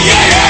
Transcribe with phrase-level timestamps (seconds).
[0.00, 0.41] yeah!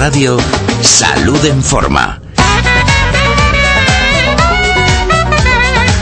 [0.00, 0.38] Radio
[0.80, 2.22] Salud en Forma.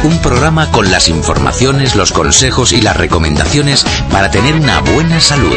[0.04, 5.56] Un programa con las informaciones, los consejos y las recomendaciones para tener una buena salud.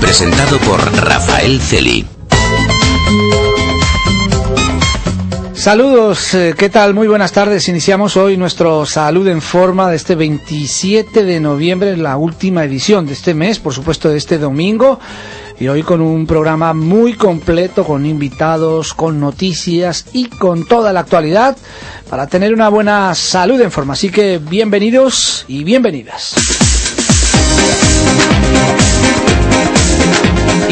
[0.00, 2.06] Presentado por Rafael Celi.
[5.52, 6.94] Saludos, eh, ¿qué tal?
[6.94, 7.68] Muy buenas tardes.
[7.68, 13.14] Iniciamos hoy nuestro Salud en Forma de este 27 de noviembre, la última edición de
[13.14, 15.00] este mes, por supuesto de este domingo
[15.58, 21.00] y hoy con un programa muy completo, con invitados, con noticias y con toda la
[21.00, 21.56] actualidad
[22.10, 23.94] para tener una buena salud en forma.
[23.94, 26.34] Así que bienvenidos y bienvenidas.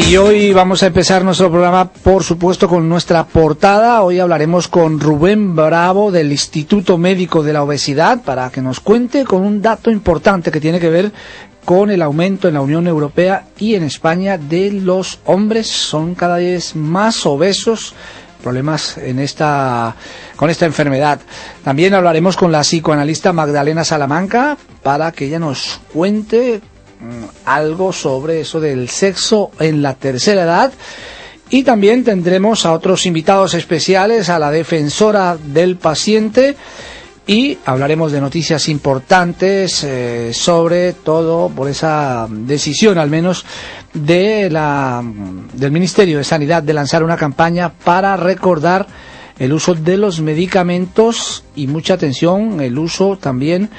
[0.09, 4.03] Y hoy vamos a empezar nuestro programa, por supuesto, con nuestra portada.
[4.03, 9.23] Hoy hablaremos con Rubén Bravo del Instituto Médico de la Obesidad para que nos cuente
[9.23, 11.11] con un dato importante que tiene que ver
[11.65, 16.37] con el aumento en la Unión Europea y en España de los hombres son cada
[16.37, 17.93] vez más obesos
[18.43, 19.95] problemas en esta
[20.35, 21.19] con esta enfermedad.
[21.63, 26.59] También hablaremos con la psicoanalista Magdalena Salamanca para que ella nos cuente
[26.99, 30.73] mm, algo sobre eso del sexo en la tercera edad.
[31.49, 36.55] Y también tendremos a otros invitados especiales, a la defensora del paciente,
[37.25, 43.45] y hablaremos de noticias importantes eh, sobre todo por esa decisión al menos
[43.93, 45.01] de la
[45.53, 48.87] del Ministerio de Sanidad de lanzar una campaña para recordar
[49.39, 53.69] el uso de los medicamentos y mucha atención el uso también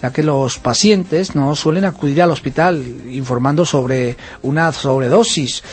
[0.00, 5.64] ya que los pacientes no suelen acudir al hospital informando sobre una sobredosis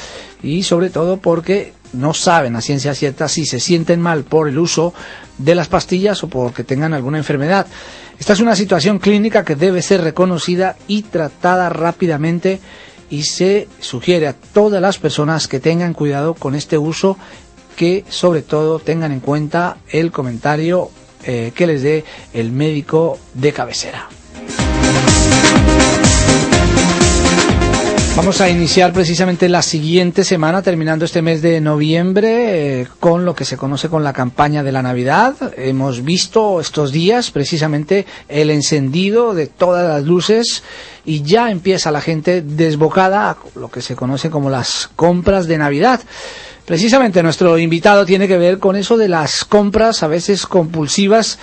[0.41, 4.59] y sobre todo porque no saben a ciencia cierta si se sienten mal por el
[4.59, 4.93] uso
[5.37, 7.67] de las pastillas o porque tengan alguna enfermedad.
[8.19, 12.59] Esta es una situación clínica que debe ser reconocida y tratada rápidamente
[13.09, 17.17] y se sugiere a todas las personas que tengan cuidado con este uso
[17.75, 20.89] que sobre todo tengan en cuenta el comentario
[21.23, 22.03] eh, que les dé
[22.33, 24.09] el médico de cabecera.
[28.15, 33.33] Vamos a iniciar precisamente la siguiente semana, terminando este mes de noviembre, eh, con lo
[33.33, 35.33] que se conoce con la campaña de la Navidad.
[35.57, 40.63] Hemos visto estos días precisamente el encendido de todas las luces
[41.03, 45.57] y ya empieza la gente desbocada a lo que se conoce como las compras de
[45.57, 45.99] Navidad.
[46.65, 51.39] Precisamente nuestro invitado tiene que ver con eso de las compras a veces compulsivas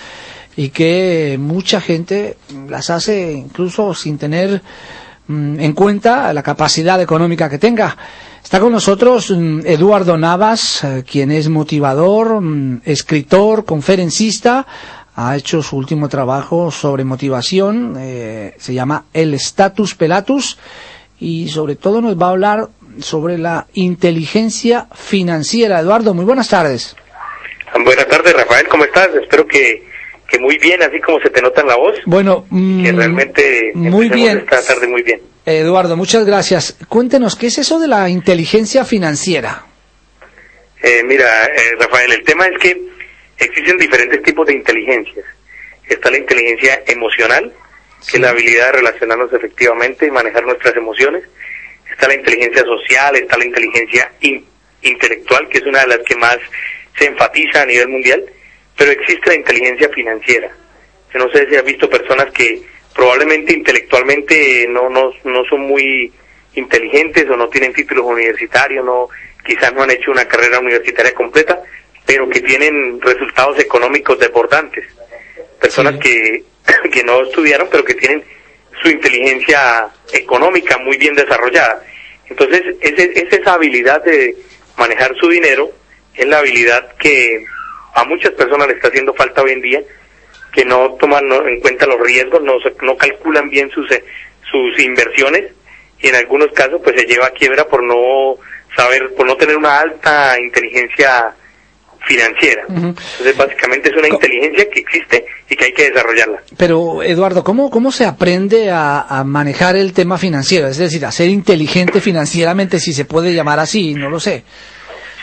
[0.55, 2.37] y que mucha gente
[2.69, 4.61] las hace incluso sin tener
[5.59, 7.97] en cuenta la capacidad económica que tenga.
[8.43, 14.65] Está con nosotros mm, Eduardo Navas, eh, quien es motivador, mm, escritor, conferencista,
[15.15, 20.57] ha hecho su último trabajo sobre motivación, eh, se llama El Status Pelatus,
[21.19, 22.69] y sobre todo nos va a hablar
[22.99, 25.79] sobre la inteligencia financiera.
[25.79, 26.95] Eduardo, muy buenas tardes.
[27.85, 29.09] Buenas tardes, Rafael, ¿cómo estás?
[29.15, 29.90] Espero que
[30.31, 31.95] que muy bien, así como se te nota en la voz.
[32.05, 34.39] Bueno, que mm, realmente muy bien.
[34.39, 35.19] esta tarde muy bien.
[35.45, 36.77] Eduardo, muchas gracias.
[36.87, 39.65] Cuéntenos, ¿qué es eso de la inteligencia financiera?
[40.81, 42.81] Eh, mira, eh, Rafael, el tema es que
[43.37, 45.25] existen diferentes tipos de inteligencias.
[45.87, 47.51] Está la inteligencia emocional,
[48.09, 51.23] que es la habilidad de relacionarnos efectivamente y manejar nuestras emociones.
[51.91, 54.11] Está la inteligencia social, está la inteligencia
[54.81, 56.37] intelectual, que es una de las que más
[56.97, 58.23] se enfatiza a nivel mundial
[58.81, 60.49] pero existe la inteligencia financiera.
[61.13, 62.63] Yo no sé si has visto personas que
[62.95, 66.11] probablemente intelectualmente no, no, no son muy
[66.55, 69.07] inteligentes o no tienen títulos universitarios, no
[69.45, 71.61] quizás no han hecho una carrera universitaria completa,
[72.07, 74.83] pero que tienen resultados económicos desbordantes.
[75.59, 76.43] Personas que,
[76.91, 78.23] que no estudiaron, pero que tienen
[78.81, 81.83] su inteligencia económica muy bien desarrollada.
[82.27, 84.35] Entonces, es esa habilidad de
[84.75, 85.71] manejar su dinero
[86.15, 87.45] es la habilidad que
[87.93, 89.81] a muchas personas le está haciendo falta hoy en día,
[90.51, 94.03] que no toman en cuenta los riesgos, no, no calculan bien sus, eh,
[94.49, 95.51] sus inversiones
[95.99, 98.35] y en algunos casos pues se lleva a quiebra por no
[98.75, 101.33] saber, por no tener una alta inteligencia
[102.07, 102.63] financiera.
[102.67, 106.41] Entonces básicamente es una inteligencia que existe y que hay que desarrollarla.
[106.57, 110.67] Pero Eduardo, ¿cómo, cómo se aprende a, a manejar el tema financiero?
[110.67, 114.43] Es decir, a ser inteligente financieramente, si se puede llamar así, no lo sé.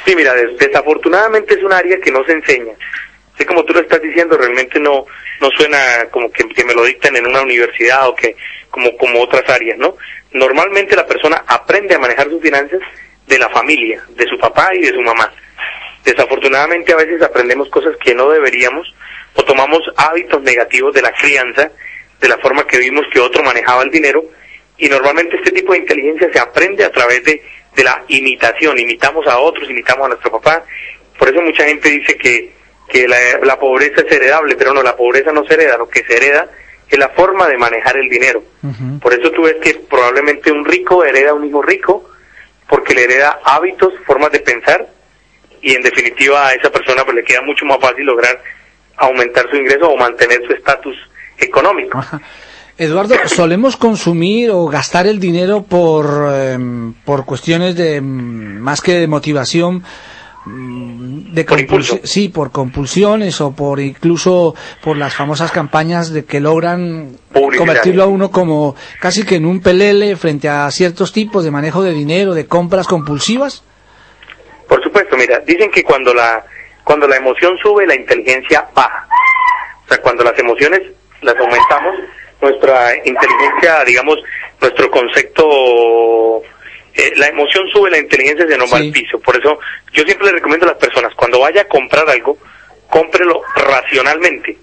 [0.05, 2.75] Sí, mira, desafortunadamente es un área que no se enseña.
[3.35, 5.07] Así como tú lo estás diciendo, realmente no
[5.41, 5.79] no suena
[6.11, 8.37] como que, me lo dictan en una universidad o que
[8.71, 9.97] como como otras áreas, ¿no?
[10.33, 12.81] Normalmente la persona aprende a manejar sus finanzas
[13.27, 15.33] de la familia, de su papá y de su mamá.
[16.05, 18.93] Desafortunadamente a veces aprendemos cosas que no deberíamos
[19.35, 21.71] o tomamos hábitos negativos de la crianza,
[22.21, 24.25] de la forma que vimos que otro manejaba el dinero
[24.79, 27.43] y normalmente este tipo de inteligencia se aprende a través de
[27.79, 30.65] de la imitación, imitamos a otros, imitamos a nuestro papá.
[31.17, 32.53] Por eso mucha gente dice que,
[32.89, 36.17] que la, pobreza es heredable, pero no, la pobreza no se hereda, lo que se
[36.17, 36.49] hereda
[36.91, 38.43] es la forma de manejar el dinero.
[39.01, 42.11] Por eso tú ves que probablemente un rico hereda a un hijo rico,
[42.69, 44.85] porque le hereda hábitos, formas de pensar,
[45.63, 48.43] y en definitiva a esa persona pues le queda mucho más fácil lograr
[48.97, 50.97] aumentar su ingreso o mantener su estatus
[51.39, 52.03] económico.
[52.79, 58.93] Eduardo, solemos consumir o gastar el dinero por, em, por cuestiones de em, más que
[58.93, 59.83] de motivación,
[60.45, 67.17] mm, de sí, por compulsiones o por incluso por las famosas campañas de que logran
[67.33, 71.83] convertirlo a uno como casi que en un pelele frente a ciertos tipos de manejo
[71.83, 73.65] de dinero, de compras compulsivas.
[74.69, 76.45] Por supuesto, mira, dicen que cuando la
[76.85, 79.09] cuando la emoción sube, la inteligencia baja.
[79.85, 80.81] O sea, cuando las emociones
[81.23, 81.95] las aumentamos,
[82.41, 84.19] nuestra inteligencia, digamos,
[84.61, 86.43] nuestro concepto,
[86.95, 89.19] eh, la emoción sube, la inteligencia se nos va al piso.
[89.21, 89.59] Por eso
[89.93, 92.39] yo siempre le recomiendo a las personas, cuando vaya a comprar algo,
[92.89, 94.57] cómprelo racionalmente.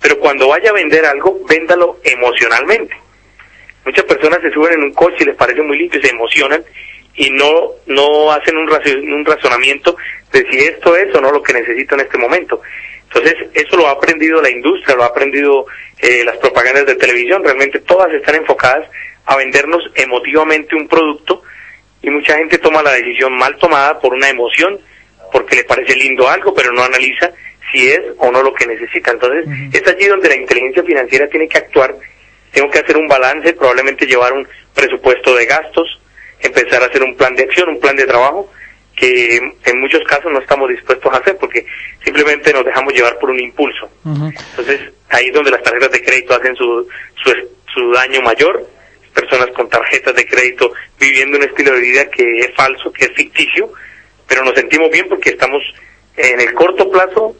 [0.00, 2.96] Pero cuando vaya a vender algo, véndalo emocionalmente.
[3.84, 6.64] Muchas personas se suben en un coche y les parece muy lindo y se emocionan
[7.14, 9.96] y no no hacen un, un razonamiento
[10.32, 12.60] de si esto es o no lo que necesito en este momento.
[13.14, 15.66] Entonces, eso lo ha aprendido la industria, lo ha aprendido
[15.98, 18.88] eh, las propagandas de televisión, realmente todas están enfocadas
[19.26, 21.42] a vendernos emotivamente un producto
[22.00, 24.80] y mucha gente toma la decisión mal tomada por una emoción,
[25.30, 27.30] porque le parece lindo algo, pero no analiza
[27.70, 29.12] si es o no lo que necesita.
[29.12, 31.94] Entonces, es allí donde la inteligencia financiera tiene que actuar,
[32.50, 36.00] tengo que hacer un balance, probablemente llevar un presupuesto de gastos,
[36.40, 38.50] empezar a hacer un plan de acción, un plan de trabajo,
[38.96, 41.64] que en muchos casos no estamos dispuestos a hacer porque
[42.04, 43.90] simplemente nos dejamos llevar por un impulso.
[44.04, 46.86] Entonces, ahí es donde las tarjetas de crédito hacen su,
[47.22, 47.32] su,
[47.72, 48.66] su daño mayor,
[49.14, 53.12] personas con tarjetas de crédito viviendo un estilo de vida que es falso, que es
[53.12, 53.72] ficticio,
[54.26, 55.62] pero nos sentimos bien porque estamos
[56.16, 57.36] en el corto plazo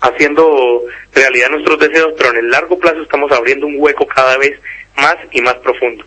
[0.00, 4.58] haciendo realidad nuestros deseos, pero en el largo plazo estamos abriendo un hueco cada vez
[4.96, 6.04] más y más profundo.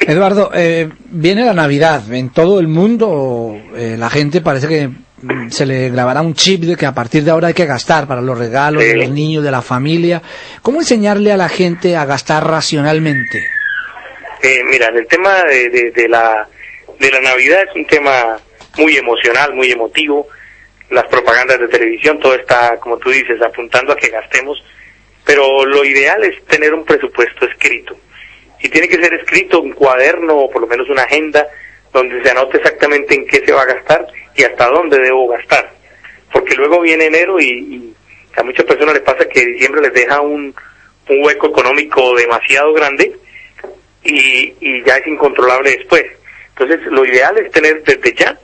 [0.00, 2.02] Eduardo, eh, viene la Navidad.
[2.12, 6.62] En todo el mundo eh, la gente parece que mm, se le grabará un chip
[6.62, 9.42] de que a partir de ahora hay que gastar para los regalos de los niños,
[9.42, 10.22] de la familia.
[10.62, 13.46] ¿Cómo enseñarle a la gente a gastar racionalmente?
[14.42, 16.46] Eh, mira, el tema de, de, la,
[16.98, 18.38] de la Navidad es un tema
[18.78, 20.28] muy emocional, muy emotivo.
[20.90, 24.62] Las propagandas de televisión, todo está, como tú dices, apuntando a que gastemos.
[25.24, 27.96] Pero lo ideal es tener un presupuesto escrito
[28.66, 31.46] y tiene que ser escrito un cuaderno o por lo menos una agenda
[31.92, 34.04] donde se anote exactamente en qué se va a gastar
[34.34, 35.70] y hasta dónde debo gastar.
[36.32, 37.94] Porque luego viene enero y,
[38.36, 40.52] a muchas personas les pasa que diciembre les deja un,
[41.08, 43.16] un hueco económico demasiado grande
[44.02, 46.04] y, y ya es incontrolable después.
[46.48, 48.36] Entonces lo ideal es tener desde ya,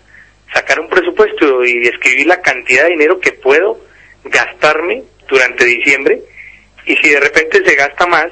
[0.55, 3.81] sacar un presupuesto y escribir la cantidad de dinero que puedo
[4.25, 6.21] gastarme durante diciembre
[6.87, 8.29] y si de repente se gasta más,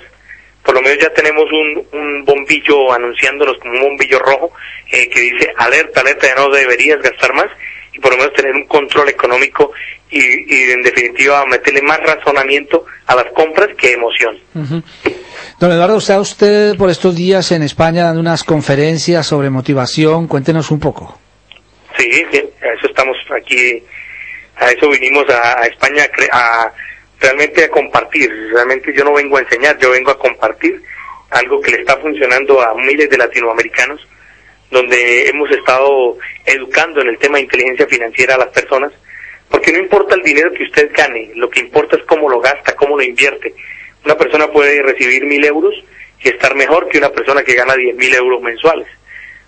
[0.64, 4.52] por lo menos ya tenemos un, un bombillo anunciándonos como un bombillo rojo
[4.90, 7.47] eh, que dice alerta, alerta, ya no deberías gastar más
[7.93, 9.73] y por lo menos tener un control económico
[10.11, 14.38] y, y en definitiva meterle más razonamiento a las compras que emoción.
[15.59, 20.26] Don Eduardo, ¿está usted por estos días en España dando unas conferencias sobre motivación?
[20.26, 21.19] Cuéntenos un poco.
[21.97, 22.09] Sí,
[22.62, 23.83] a eso estamos aquí,
[24.57, 26.73] a eso vinimos a, a España a
[27.21, 28.31] realmente a compartir.
[28.53, 30.83] Realmente yo no vengo a enseñar, yo vengo a compartir
[31.31, 34.07] algo que le está funcionando a miles de latinoamericanos,
[34.71, 38.93] donde hemos estado educando en el tema de inteligencia financiera a las personas,
[39.49, 42.75] porque no importa el dinero que usted gane, lo que importa es cómo lo gasta,
[42.75, 43.55] cómo lo invierte.
[44.05, 45.75] Una persona puede recibir mil euros
[46.23, 48.89] y estar mejor que una persona que gana diez mil euros mensuales,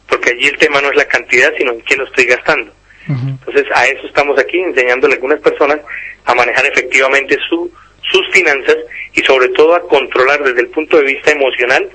[0.09, 2.73] porque allí el tema no es la cantidad, sino en qué lo estoy gastando.
[3.09, 5.81] Entonces, a eso estamos aquí, enseñándole a algunas personas
[6.25, 7.71] a manejar efectivamente su,
[8.11, 8.77] sus finanzas
[9.15, 11.89] y sobre todo a controlar desde el punto de vista emocional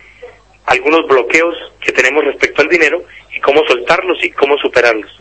[0.66, 3.04] algunos bloqueos que tenemos respecto al dinero
[3.38, 5.12] y cómo soltarlos y cómo superarlos.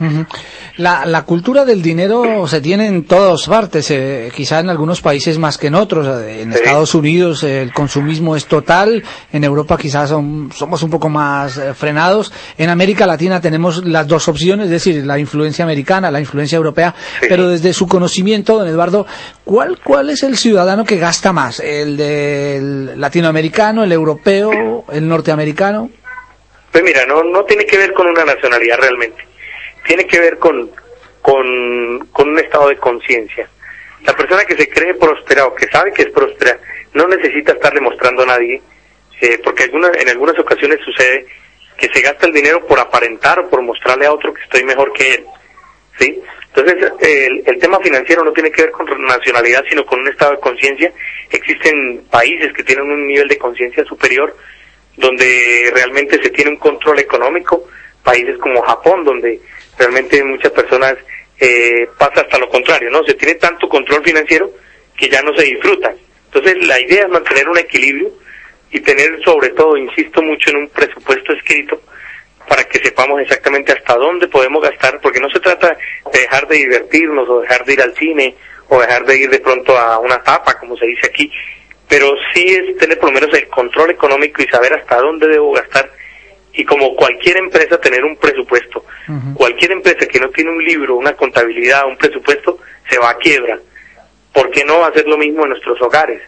[0.79, 5.39] la, la, cultura del dinero se tiene en todas partes, eh, quizá en algunos países
[5.39, 6.07] más que en otros.
[6.27, 11.75] En Estados Unidos el consumismo es total, en Europa quizás somos un poco más eh,
[11.75, 12.33] frenados.
[12.57, 16.95] En América Latina tenemos las dos opciones, es decir, la influencia americana, la influencia europea,
[17.29, 19.07] pero desde su conocimiento, don Eduardo,
[19.45, 21.61] ¿cuál, ¿cuál es el ciudadano que gasta más?
[21.61, 25.91] ¿El del latinoamericano, el europeo, el norteamericano?
[26.77, 29.25] Pues mira, no, no tiene que ver con una nacionalidad realmente,
[29.87, 30.71] tiene que ver con,
[31.23, 33.49] con, con un estado de conciencia.
[34.03, 36.61] La persona que se cree próspera o que sabe que es próspera
[36.93, 38.61] no necesita estar demostrando a nadie,
[39.23, 41.25] eh, porque en algunas ocasiones sucede
[41.79, 44.93] que se gasta el dinero por aparentar o por mostrarle a otro que estoy mejor
[44.93, 45.25] que él.
[45.99, 46.23] ¿sí?
[46.55, 50.33] Entonces, el, el tema financiero no tiene que ver con nacionalidad, sino con un estado
[50.33, 50.93] de conciencia.
[51.31, 54.37] Existen países que tienen un nivel de conciencia superior
[54.97, 57.67] donde realmente se tiene un control económico,
[58.03, 59.41] países como Japón, donde
[59.79, 60.97] realmente muchas personas
[61.39, 63.05] eh, pasa hasta lo contrario, ¿no?
[63.05, 64.51] Se tiene tanto control financiero
[64.97, 65.95] que ya no se disfruta.
[66.27, 68.11] Entonces la idea es mantener un equilibrio
[68.71, 71.81] y tener sobre todo, insisto mucho, en un presupuesto escrito
[72.49, 75.77] para que sepamos exactamente hasta dónde podemos gastar, porque no se trata
[76.13, 78.35] de dejar de divertirnos o dejar de ir al cine
[78.69, 81.31] o dejar de ir de pronto a una tapa, como se dice aquí,
[81.89, 85.53] pero sí es tener por lo menos el control económico y saber hasta dónde debo
[85.53, 85.91] gastar
[86.57, 88.85] y como cualquier empresa tener un presupuesto.
[89.35, 93.59] Cualquier empresa que no tiene un libro, una contabilidad, un presupuesto, se va a quiebra.
[94.33, 96.23] ¿Por qué no hacer lo mismo en nuestros hogares?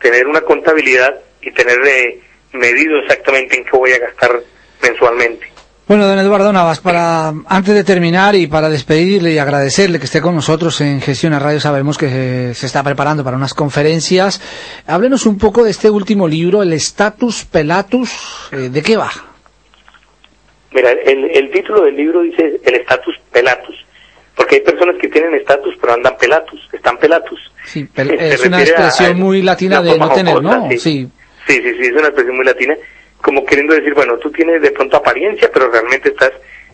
[0.00, 2.18] Tener una contabilidad y tener eh,
[2.52, 4.40] medido exactamente en qué voy a gastar
[4.82, 5.53] mensualmente.
[5.86, 10.22] Bueno, don Eduardo Navas, para antes de terminar y para despedirle y agradecerle que esté
[10.22, 14.40] con nosotros en Gestión a Radio, sabemos que se, está preparando para unas conferencias.
[14.86, 18.48] Háblenos un poco de este último libro, el Status Pelatus.
[18.52, 19.10] Eh, ¿De qué va?
[20.72, 23.76] Mira, el, título del libro dice el Status Pelatus,
[24.34, 27.38] porque hay personas que tienen estatus pero andan pelatus, están pelatus.
[27.66, 30.66] Sí, es una expresión muy latina de no tener, ¿no?
[30.70, 30.78] Sí.
[30.78, 31.10] sí,
[31.46, 32.74] sí, sí, es una expresión muy latina
[33.24, 36.32] como queriendo decir, bueno, tú tienes de pronto apariencia, pero realmente estás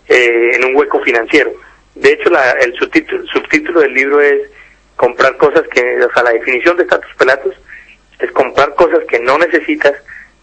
[0.09, 1.53] eh, en un hueco financiero.
[1.95, 4.51] De hecho, la, el subtítulo, subtítulo del libro es
[4.97, 7.55] comprar cosas que, o sea, la definición de estatus pelatos
[8.19, 9.93] es comprar cosas que no necesitas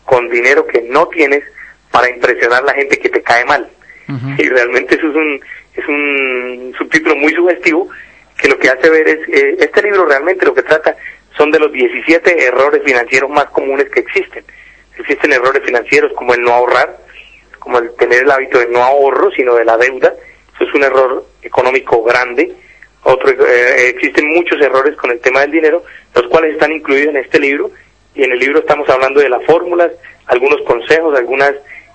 [0.05, 1.43] con dinero que no tienes
[1.91, 3.69] para impresionar a la gente que te cae mal.
[4.37, 5.41] Y realmente eso es un,
[5.75, 7.89] es un subtítulo muy sugestivo
[8.37, 10.95] que lo que hace ver es, eh, este libro realmente lo que trata
[11.35, 14.45] son de los 17 errores financieros más comunes que existen.
[14.99, 16.97] Existen errores financieros como el no ahorrar,
[17.59, 20.13] como el tener el hábito de no ahorro, sino de la deuda.
[20.55, 22.53] Eso es un error económico grande.
[23.03, 25.83] Otro, eh, existen muchos errores con el tema del dinero,
[26.15, 27.71] los cuales están incluidos en este libro.
[28.15, 29.91] Y en el libro estamos hablando de las fórmulas,
[30.25, 31.53] algunos consejos, algunas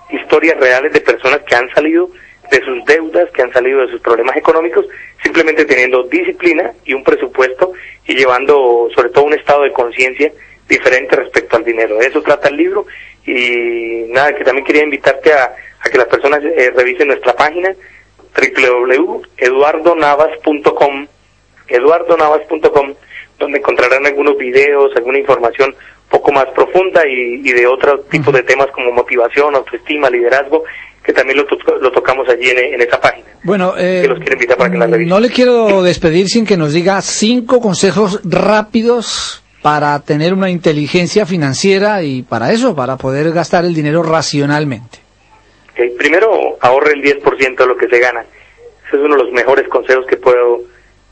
[0.09, 2.09] historias reales de personas que han salido
[2.49, 4.85] de sus deudas, que han salido de sus problemas económicos,
[5.21, 7.73] simplemente teniendo disciplina y un presupuesto
[8.05, 10.31] y llevando sobre todo un estado de conciencia
[10.67, 11.97] diferente respecto al dinero.
[11.97, 12.85] De eso trata el libro
[13.25, 15.55] y nada, que también quería invitarte a,
[15.89, 17.73] que las personas eh, revisen nuestra página
[18.35, 21.07] www.eduardonavas.com
[21.67, 22.93] eduardonavas.com
[23.39, 25.75] donde encontrarán algunos videos, alguna información
[26.09, 30.63] poco más profunda y, de otro tipo de temas como motivación, autoestima, liderazgo
[31.03, 31.45] que también lo,
[31.79, 33.27] lo tocamos allí en, esa página.
[33.43, 34.07] Bueno, eh,
[35.05, 41.25] no le quiero despedir sin que nos diga cinco consejos rápidos para tener una inteligencia
[41.25, 44.99] financiera y para eso, para poder gastar el dinero racionalmente.
[45.97, 48.25] Primero, ahorre el 10% de lo que se gana.
[48.85, 50.63] Ese es uno de los mejores consejos que puedo,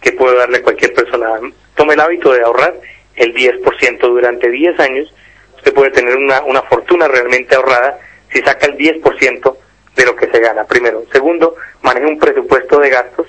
[0.02, 1.28] que puedo darle a cualquier persona.
[1.76, 2.76] Tome el hábito de ahorrar
[3.16, 5.14] el 10% durante 10 años.
[5.56, 8.00] Usted puede tener una, una fortuna realmente ahorrada
[8.34, 9.58] si saca el 10%
[9.96, 11.06] de lo que se gana, primero.
[11.14, 13.28] Segundo, maneje un presupuesto de gastos,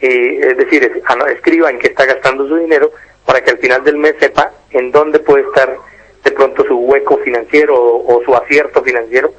[0.00, 2.92] eh, es decir, ah, escriba en qué está gastando su dinero
[3.24, 5.76] para que al final del mes sepa en dónde puede estar
[6.24, 9.32] de pronto su hueco financiero o, su acierto financiero,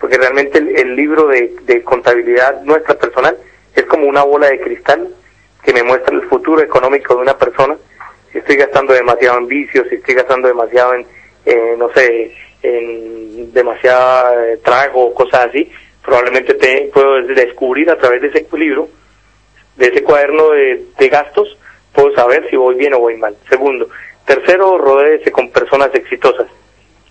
[0.00, 3.36] porque realmente el, libro de, contabilidad nuestra personal
[3.74, 5.08] es como una bola de cristal
[5.62, 7.76] que me muestra el futuro económico de una persona.
[8.32, 11.06] Si estoy gastando demasiado en vicios, si estoy gastando demasiado en,
[11.44, 15.70] eh, no sé, en demasiado eh, trago o cosas así,
[16.04, 18.88] probablemente te puedo descubrir a través de ese libro,
[19.76, 21.56] de ese cuaderno de, gastos,
[21.98, 23.34] puedo saber si voy bien o voy mal.
[23.48, 23.88] Segundo,
[24.24, 26.46] tercero, rodéese con personas exitosas.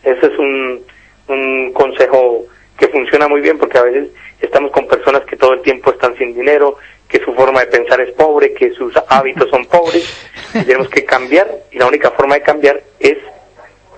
[0.01, 0.81] Ese es un,
[1.27, 2.46] un consejo
[2.79, 4.09] que funciona muy bien porque a veces
[4.40, 6.77] estamos con personas que todo el tiempo están sin dinero,
[7.09, 11.03] que su forma de pensar es pobre, que sus hábitos son pobres, y tenemos que
[11.03, 13.18] cambiar y la única forma de cambiar es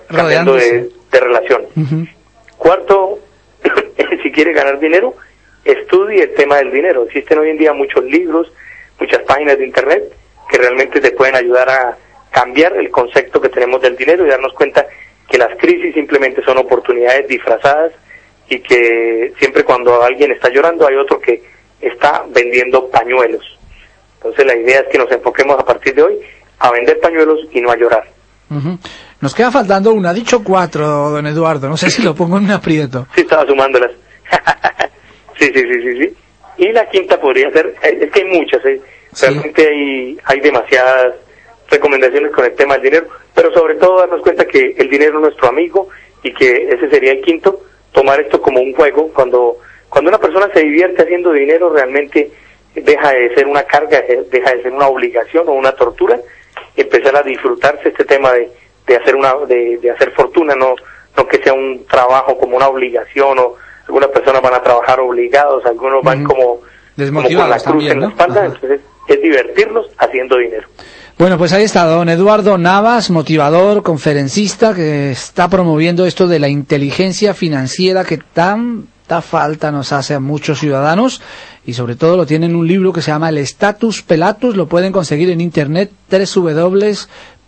[0.08, 1.66] cambiando de, relación.
[2.58, 3.20] Cuarto,
[4.24, 5.14] si quiere ganar dinero,
[5.64, 7.04] estudie el tema del dinero.
[7.04, 8.52] Existen hoy en día muchos libros,
[8.98, 10.14] muchas páginas de internet
[10.50, 11.96] que realmente te pueden ayudar a
[12.30, 14.84] cambiar el concepto que tenemos del dinero y darnos cuenta
[15.28, 17.92] que las crisis simplemente son oportunidades disfrazadas
[18.48, 21.42] y que siempre cuando alguien está llorando hay otro que
[21.80, 23.44] está vendiendo pañuelos.
[24.16, 26.18] Entonces la idea es que nos enfoquemos a partir de hoy
[26.58, 28.04] a vender pañuelos y no a llorar.
[29.20, 32.50] Nos queda faltando una, dicho cuatro, don Eduardo, no sé si lo pongo en un
[32.50, 33.06] aprieto.
[33.14, 33.92] Sí, estaba sumándolas.
[35.38, 36.16] sí, sí, sí, sí, sí.
[36.58, 38.80] Y la quinta podría ser, eh, es que hay muchas, ¿eh?
[39.18, 41.14] Realmente hay, hay demasiadas
[41.68, 45.22] recomendaciones con el tema del dinero, pero sobre todo darnos cuenta que el dinero es
[45.22, 45.88] nuestro amigo
[46.22, 47.60] y que ese sería el quinto,
[47.92, 49.10] tomar esto como un juego.
[49.12, 49.56] Cuando,
[49.88, 52.30] cuando una persona se divierte haciendo dinero, realmente
[52.74, 56.18] deja de ser una carga, deja de ser una obligación o una tortura,
[56.76, 58.50] empezar a disfrutarse este tema de
[58.90, 60.74] de hacer una de, de hacer fortuna no
[61.16, 63.54] no que sea un trabajo como una obligación o
[63.86, 66.60] algunas personas van a trabajar obligados algunos van como,
[66.96, 68.80] como con la cruz en la espalda entonces
[69.14, 70.68] es divertirlos haciendo dinero.
[71.18, 76.48] Bueno, pues ahí está don Eduardo Navas, motivador, conferencista, que está promoviendo esto de la
[76.48, 81.20] inteligencia financiera que tanta falta nos hace a muchos ciudadanos.
[81.66, 84.66] Y sobre todo lo tienen en un libro que se llama El Status Pelatus, lo
[84.66, 86.94] pueden conseguir en internet www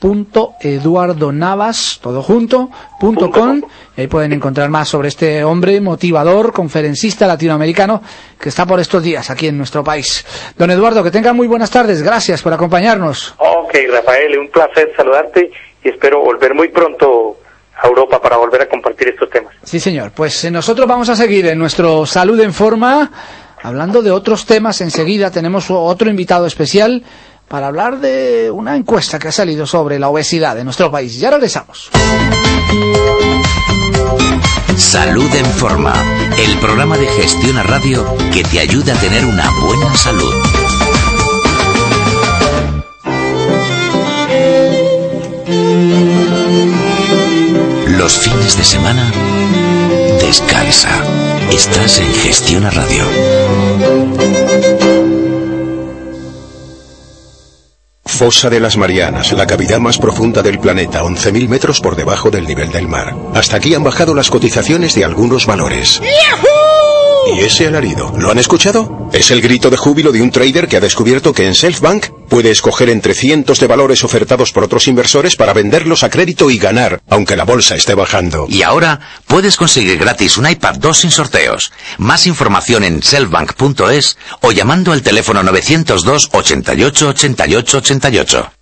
[0.03, 3.63] punto Eduardo Navas, todo junto, punto com,
[3.97, 8.03] y ahí pueden encontrar más sobre este hombre motivador, conferencista latinoamericano
[8.37, 10.27] que está por estos días aquí en nuestro país.
[10.59, 13.37] Don Eduardo, que tenga muy buenas tardes, gracias por acompañarnos.
[13.39, 15.53] Ok, Rafael, un placer saludarte
[15.85, 17.37] y espero volver muy pronto
[17.81, 19.55] a Europa para volver a compartir estos temas.
[19.63, 23.09] Sí, señor, pues eh, nosotros vamos a seguir en nuestro Salud en Forma,
[23.63, 27.05] hablando de otros temas, enseguida tenemos otro invitado especial,
[27.53, 31.19] para hablar de una encuesta que ha salido sobre la obesidad en nuestro país.
[31.19, 31.91] Ya regresamos.
[34.79, 35.93] Salud en Forma,
[36.39, 40.35] el programa de gestión a radio que te ayuda a tener una buena salud.
[47.99, 49.13] Los fines de semana,
[50.23, 50.89] descansa.
[51.51, 54.02] Estás en gestión a radio.
[58.23, 62.47] Fosa de las Marianas, la cavidad más profunda del planeta, 11.000 metros por debajo del
[62.47, 63.17] nivel del mar.
[63.35, 66.01] Hasta aquí han bajado las cotizaciones de algunos valores.
[67.27, 68.13] ¿Y ese alarido?
[68.19, 69.09] ¿Lo han escuchado?
[69.13, 72.51] Es el grito de júbilo de un trader que ha descubierto que en Selfbank puede
[72.51, 77.01] escoger entre cientos de valores ofertados por otros inversores para venderlos a crédito y ganar,
[77.09, 78.47] aunque la bolsa esté bajando.
[78.49, 81.73] Y ahora puedes conseguir gratis un iPad 2 sin sorteos.
[81.99, 88.53] Más información en selfbank.es o llamando al teléfono 902 88 88 88.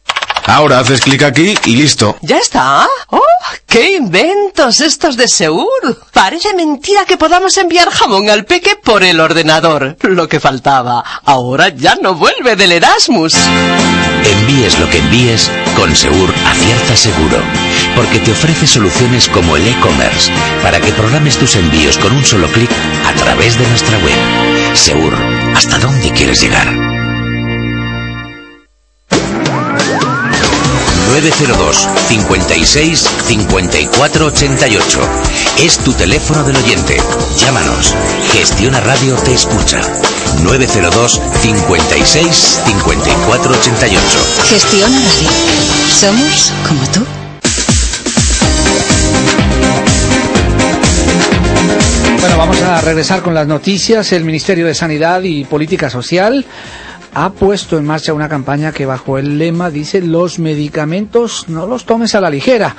[0.47, 2.17] Ahora haces clic aquí y listo.
[2.23, 2.87] ¿Ya está?
[3.09, 3.21] ¡Oh!
[3.67, 5.65] ¡Qué inventos estos de Seur!
[6.13, 9.97] Parece mentira que podamos enviar jamón al peque por el ordenador.
[10.03, 11.05] Lo que faltaba.
[11.25, 13.35] Ahora ya no vuelve del Erasmus.
[14.25, 17.39] Envíes lo que envíes, con Seur acierta seguro.
[17.95, 22.49] Porque te ofrece soluciones como el e-commerce para que programes tus envíos con un solo
[22.49, 22.71] clic
[23.07, 24.77] a través de nuestra web.
[24.77, 25.15] Seur,
[25.55, 27.00] ¿hasta dónde quieres llegar?
[31.11, 35.01] 902 56 54 88.
[35.59, 36.97] Es tu teléfono del oyente.
[37.37, 37.95] Llámanos.
[38.33, 39.81] Gestiona Radio te escucha.
[40.45, 44.07] 902 56 54 88.
[44.49, 45.29] Gestiona Radio.
[45.89, 47.05] Somos como tú.
[52.21, 54.13] Bueno, vamos a regresar con las noticias.
[54.13, 56.47] El Ministerio de Sanidad y Política Social
[57.15, 61.85] ha puesto en marcha una campaña que bajo el lema dice los medicamentos no los
[61.85, 62.77] tomes a la ligera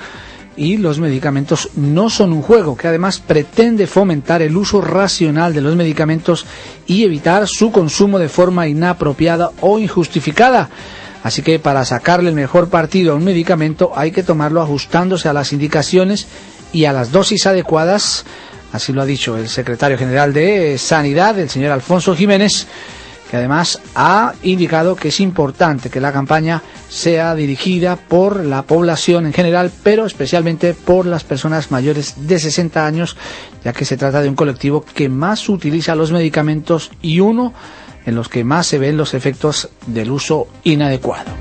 [0.55, 5.61] y los medicamentos no son un juego, que además pretende fomentar el uso racional de
[5.61, 6.45] los medicamentos
[6.87, 10.69] y evitar su consumo de forma inapropiada o injustificada.
[11.23, 15.33] Así que para sacarle el mejor partido a un medicamento hay que tomarlo ajustándose a
[15.33, 16.27] las indicaciones
[16.73, 18.25] y a las dosis adecuadas,
[18.73, 22.67] así lo ha dicho el secretario general de Sanidad, el señor Alfonso Jiménez,
[23.31, 29.25] que además ha indicado que es importante que la campaña sea dirigida por la población
[29.25, 33.15] en general, pero especialmente por las personas mayores de 60 años,
[33.63, 37.53] ya que se trata de un colectivo que más utiliza los medicamentos y uno
[38.05, 41.31] en los que más se ven los efectos del uso inadecuado.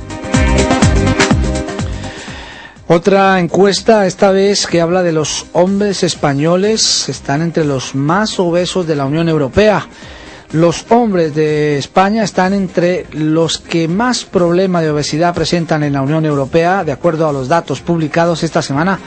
[2.87, 8.87] Otra encuesta, esta vez que habla de los hombres españoles, están entre los más obesos
[8.87, 9.89] de la Unión Europea.
[10.53, 16.03] Los hombres de España están entre los que más problema de obesidad presentan en la
[16.03, 18.99] Unión Europea, de acuerdo a los datos publicados esta semana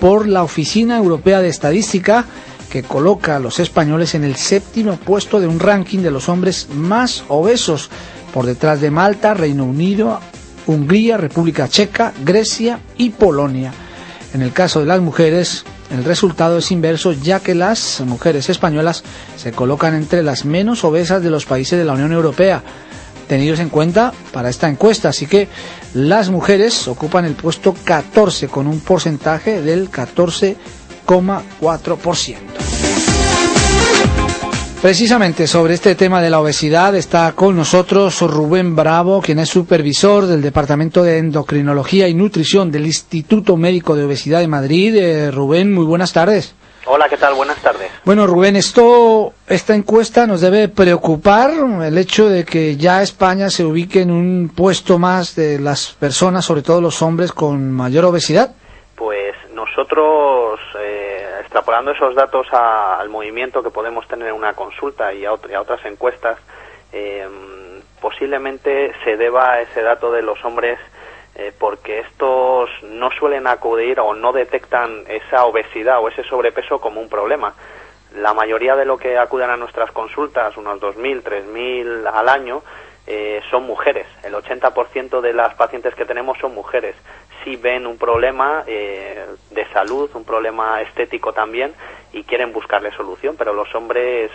[0.00, 2.24] por la Oficina Europea de Estadística,
[2.68, 6.66] que coloca a los españoles en el séptimo puesto de un ranking de los hombres
[6.74, 7.90] más obesos,
[8.34, 10.18] por detrás de Malta, Reino Unido,
[10.66, 13.72] Hungría, República Checa, Grecia y Polonia.
[14.38, 19.02] En el caso de las mujeres, el resultado es inverso ya que las mujeres españolas
[19.36, 22.62] se colocan entre las menos obesas de los países de la Unión Europea,
[23.26, 25.08] tenidos en cuenta para esta encuesta.
[25.08, 25.48] Así que
[25.92, 32.57] las mujeres ocupan el puesto 14 con un porcentaje del 14,4%.
[34.80, 40.26] Precisamente sobre este tema de la obesidad está con nosotros Rubén Bravo, quien es supervisor
[40.26, 44.94] del Departamento de Endocrinología y Nutrición del Instituto Médico de Obesidad de Madrid.
[44.94, 46.54] Eh, Rubén, muy buenas tardes.
[46.86, 47.34] Hola, ¿qué tal?
[47.34, 47.90] Buenas tardes.
[48.04, 51.50] Bueno, Rubén, esto, esta encuesta nos debe preocupar
[51.82, 56.44] el hecho de que ya España se ubique en un puesto más de las personas,
[56.44, 58.54] sobre todo los hombres, con mayor obesidad.
[58.94, 61.07] Pues nosotros, eh,
[61.48, 66.38] extrapolando esos datos al movimiento que podemos tener en una consulta y a, otras encuestas,
[66.92, 67.26] eh,
[68.02, 70.78] posiblemente se deba a ese dato de los hombres
[71.36, 77.00] eh, porque estos no suelen acudir o no detectan esa obesidad o ese sobrepeso como
[77.00, 77.54] un problema.
[78.14, 82.62] La mayoría de lo que acuden a nuestras consultas, unos 2.000, 3.000 al año,
[83.06, 84.06] eh, son mujeres.
[84.22, 86.94] El 80% de las pacientes que tenemos son mujeres.
[87.44, 91.72] Si ven un problema eh, de salud, un problema estético también,
[92.12, 94.30] y quieren buscarle solución, pero los hombres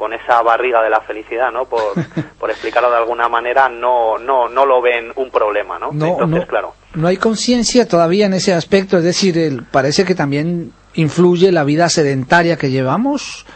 [0.00, 1.66] con esa barriga de la felicidad, ¿no?
[1.66, 1.80] Por,
[2.40, 5.90] por explicarlo de alguna manera, no, no, no lo ven un problema, ¿no?
[5.92, 6.72] Entonces, claro.
[6.94, 11.64] No hay conciencia todavía en ese aspecto, es decir, el, parece que también influye la
[11.64, 13.46] vida sedentaria que llevamos.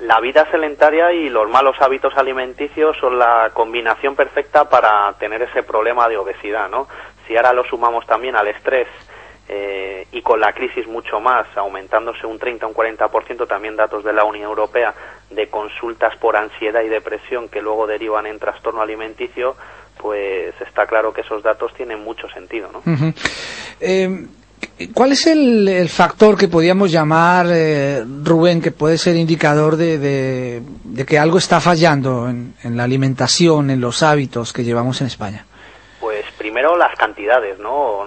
[0.00, 5.62] La vida sedentaria y los malos hábitos alimenticios son la combinación perfecta para tener ese
[5.62, 6.88] problema de obesidad, ¿no?
[7.30, 8.88] Si ahora lo sumamos también al estrés,
[9.48, 14.02] eh, y con la crisis mucho más, aumentándose un 30 o un 40%, también datos
[14.02, 14.92] de la Unión Europea,
[15.30, 19.54] de consultas por ansiedad y depresión que luego derivan en trastorno alimenticio,
[19.96, 22.68] pues está claro que esos datos tienen mucho sentido.
[22.72, 22.82] ¿no?
[23.78, 24.26] Eh,
[24.92, 30.62] ¿Cuál es el, factor que podríamos llamar, eh, Rubén, que puede ser indicador de,
[31.06, 35.46] que algo está fallando en, la alimentación, en los hábitos que llevamos en España?
[36.40, 38.06] Primero las cantidades, ¿no?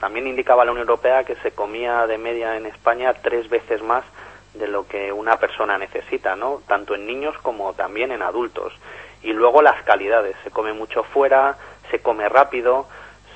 [0.00, 4.02] También indicaba la Unión Europea que se comía de media en España tres veces más
[4.54, 6.60] de lo que una persona necesita, ¿no?
[6.66, 8.72] Tanto en niños como también en adultos.
[9.22, 11.56] Y luego las calidades, se come mucho fuera,
[11.88, 12.88] se come rápido,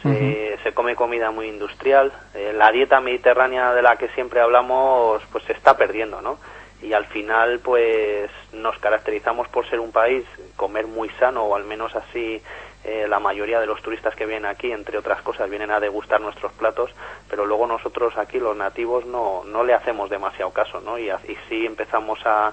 [0.02, 2.12] se, se come comida muy industrial.
[2.34, 6.38] Eh, la dieta mediterránea de la que siempre hablamos, pues se está perdiendo, ¿no?
[6.82, 10.24] Y al final, pues nos caracterizamos por ser un país,
[10.56, 12.42] comer muy sano, o al menos así
[12.84, 16.20] eh, la mayoría de los turistas que vienen aquí, entre otras cosas, vienen a degustar
[16.20, 16.90] nuestros platos,
[17.28, 20.98] pero luego nosotros aquí, los nativos, no, no le hacemos demasiado caso, ¿no?
[20.98, 22.52] Y, y sí empezamos a,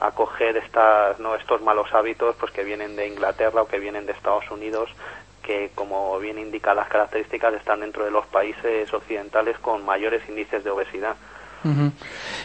[0.00, 1.34] a coger estas, ¿no?
[1.34, 4.90] estos malos hábitos pues que vienen de Inglaterra o que vienen de Estados Unidos
[5.42, 10.64] que como bien indica las características están dentro de los países occidentales con mayores índices
[10.64, 11.14] de obesidad.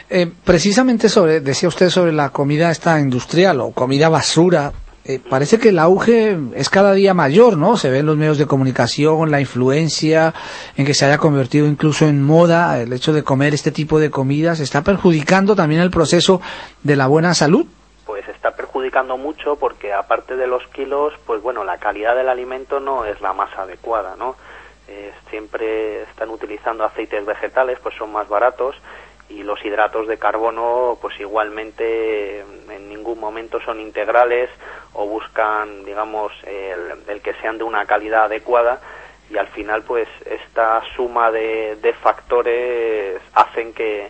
[0.10, 4.72] Eh, precisamente sobre, decía usted sobre la comida esta industrial o comida basura,
[5.04, 7.76] eh, parece que el auge es cada día mayor, ¿no?
[7.76, 10.34] Se ve en los medios de comunicación, la influencia
[10.78, 14.12] en que se haya convertido incluso en moda el hecho de comer este tipo de
[14.12, 16.40] comidas, ¿está perjudicando también el proceso
[16.84, 17.66] de la buena salud?
[18.06, 22.80] Pues está perjudicando mucho porque aparte de los kilos, pues bueno, la calidad del alimento
[22.80, 24.36] no es la más adecuada, ¿no?
[24.88, 28.76] Eh, siempre están utilizando aceites vegetales, pues son más baratos
[29.32, 34.50] y los hidratos de carbono pues igualmente en ningún momento son integrales
[34.94, 38.82] o buscan digamos el, el que sean de una calidad adecuada
[39.30, 44.10] y al final pues esta suma de, de factores hacen que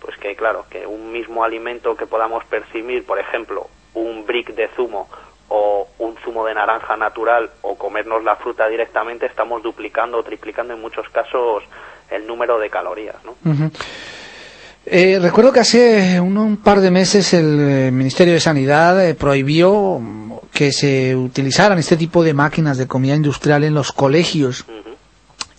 [0.00, 4.68] pues que claro que un mismo alimento que podamos percibir por ejemplo un brick de
[4.68, 5.08] zumo
[5.48, 10.72] o un zumo de naranja natural o comernos la fruta directamente estamos duplicando o triplicando
[10.72, 11.62] en muchos casos
[12.10, 13.36] el número de calorías ¿no?
[14.84, 20.00] Eh, recuerdo que hace un, par de meses el eh, Ministerio de Sanidad eh, prohibió
[20.52, 24.66] que se utilizaran este tipo de máquinas de comida industrial en los colegios.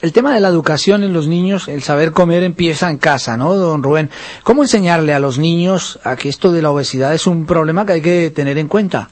[0.01, 3.53] El tema de la educación en los niños, el saber comer empieza en casa, ¿no,
[3.55, 4.09] don Rubén?
[4.43, 7.93] ¿Cómo enseñarle a los niños a que esto de la obesidad es un problema que
[7.93, 9.09] hay que tener en cuenta?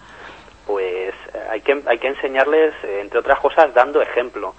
[0.67, 4.53] pues eh, hay que hay que enseñarles entre otras cosas dando ejemplo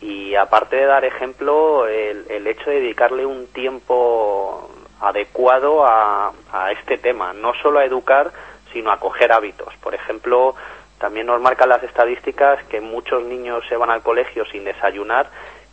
[0.00, 4.71] y aparte de dar ejemplo el, el hecho de dedicarle un tiempo
[5.02, 8.32] adecuado a, a este tema no solo a educar
[8.72, 10.54] sino a coger hábitos por ejemplo
[10.98, 15.28] también nos marcan las estadísticas que muchos niños se van al colegio sin desayunar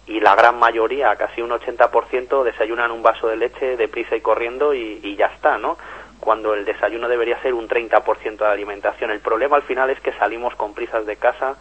[0.09, 4.73] y la gran mayoría, casi un 80%, desayunan un vaso de leche deprisa y corriendo
[4.73, 5.77] y, y ya está, ¿no?
[6.19, 9.11] Cuando el desayuno debería ser un 30% de alimentación.
[9.11, 11.57] El problema al final es que salimos con prisas de casa,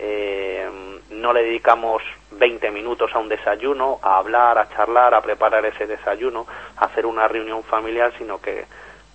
[0.00, 0.68] eh,
[1.12, 5.86] no le dedicamos 20 minutos a un desayuno, a hablar, a charlar, a preparar ese
[5.86, 6.46] desayuno,
[6.76, 8.64] a hacer una reunión familiar, sino que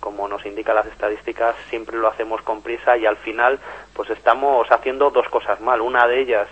[0.00, 3.58] como nos indican las estadísticas, siempre lo hacemos con prisa y al final
[3.94, 5.80] pues estamos haciendo dos cosas mal.
[5.80, 6.48] Una de ellas,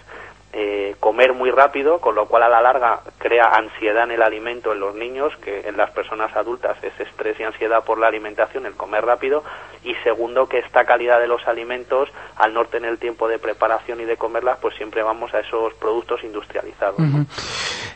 [0.53, 4.73] eh, comer muy rápido, con lo cual a la larga crea ansiedad en el alimento
[4.73, 8.65] en los niños, que en las personas adultas es estrés y ansiedad por la alimentación,
[8.65, 9.45] el comer rápido.
[9.85, 14.01] Y segundo, que esta calidad de los alimentos, al no tener el tiempo de preparación
[14.01, 16.99] y de comerlas, pues siempre vamos a esos productos industrializados.
[16.99, 17.27] ¿no?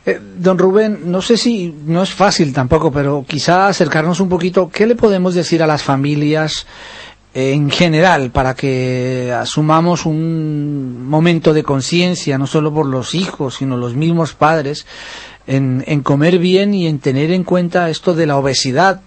[0.06, 4.70] Eh, don Rubén, no sé si no es fácil tampoco, pero quizá acercarnos un poquito,
[4.70, 6.66] ¿qué le podemos decir a las familias
[7.34, 13.76] en general para que asumamos un momento de conciencia, no solo por los hijos, sino
[13.76, 14.86] los mismos padres,
[15.46, 19.00] en, en comer bien y en tener en cuenta esto de la obesidad?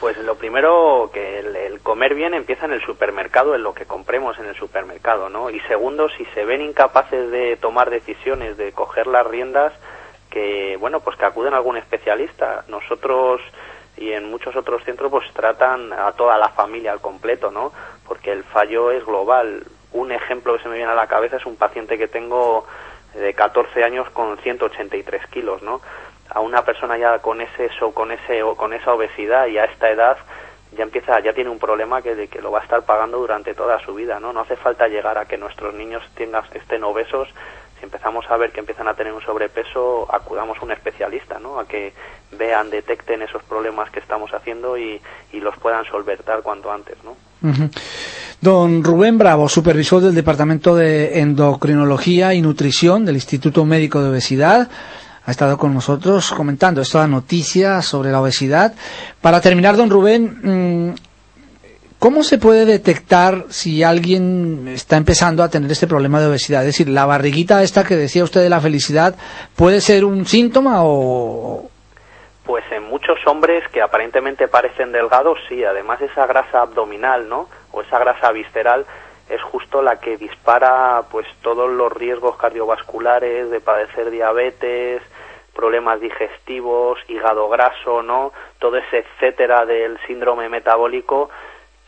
[0.00, 4.38] Pues lo primero, que el, comer bien empieza en el supermercado, en lo que compremos
[4.38, 5.50] en el supermercado, ¿no?
[5.50, 9.72] Y segundo, si se ven incapaces de tomar decisiones, de coger las riendas,
[10.30, 12.64] que, bueno, pues que acuden a algún especialista.
[12.68, 13.42] Nosotros
[14.00, 17.70] y en muchos otros centros pues tratan a toda la familia al completo, ¿no?
[18.08, 19.62] Porque el fallo es global.
[19.92, 22.66] Un ejemplo que se me viene a la cabeza es un paciente que tengo
[23.14, 25.82] de 14 años con 183 kilos, ¿no?
[26.30, 29.64] A una persona ya con ese so, con ese o con esa obesidad y a
[29.64, 30.16] esta edad
[30.72, 33.54] ya empieza ya tiene un problema que, de que lo va a estar pagando durante
[33.54, 34.32] toda su vida, ¿no?
[34.32, 37.28] No hace falta llegar a que nuestros niños tengan estén obesos
[37.80, 41.58] si empezamos a ver que empiezan a tener un sobrepeso, acudamos a un especialista, ¿no?
[41.58, 41.92] A que
[42.32, 45.00] vean, detecten esos problemas que estamos haciendo y,
[45.32, 47.16] los puedan solventar cuanto antes, ¿no?
[48.42, 54.68] Don Rubén Bravo, supervisor del Departamento de Endocrinología y Nutrición del Instituto Médico de Obesidad,
[55.24, 58.74] ha estado con nosotros comentando esta noticia sobre la obesidad.
[59.22, 60.94] Para terminar, don Rubén, mm,
[62.00, 66.62] ¿cómo se puede detectar si alguien está empezando a tener este problema de obesidad?
[66.62, 69.14] Es decir, la barriguita esta que decía usted de la felicidad,
[69.56, 71.68] ¿puede ser un síntoma o...?
[72.44, 77.48] Pues en muchos hombres que aparentemente parecen delgados, sí, además esa grasa abdominal, ¿no?
[77.70, 78.86] O esa grasa visceral
[79.28, 85.02] es justo la que dispara pues todos los riesgos cardiovasculares de padecer diabetes,
[85.54, 88.32] problemas digestivos, hígado graso, ¿no?
[88.58, 91.30] Todo ese etcétera del síndrome metabólico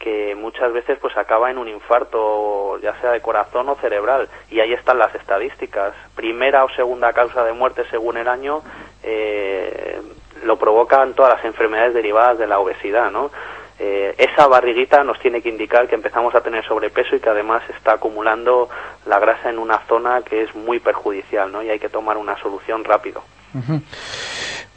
[0.03, 4.29] que muchas veces pues acaba en un infarto, ya sea de corazón o cerebral.
[4.51, 5.95] Y ahí están las estadísticas.
[6.17, 8.62] Primera o segunda causa de muerte según el año
[9.05, 10.03] eh,
[10.43, 13.31] lo provocan todas las enfermedades derivadas de la obesidad, ¿no?
[13.79, 17.62] Eh, esa barriguita nos tiene que indicar que empezamos a tener sobrepeso y que además
[17.71, 18.69] está acumulando
[19.07, 21.62] la grasa en una zona que es muy perjudicial, ¿no?
[21.62, 23.23] Y hay que tomar una solución rápido.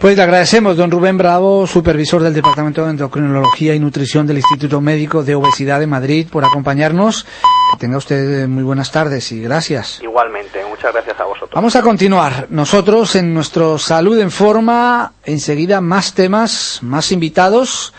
[0.06, 4.80] Pues le agradecemos, don Rubén Bravo, supervisor del Departamento de Endocrinología y Nutrición del Instituto
[4.80, 7.26] Médico de Obesidad de Madrid, por acompañarnos.
[7.72, 10.00] Que tenga usted eh, muy buenas tardes y gracias.
[10.04, 11.50] Igualmente, muchas gracias a vosotros.
[11.56, 12.46] Vamos a continuar.
[12.52, 17.92] Nosotros en nuestro Salud en Forma, enseguida más temas, más invitados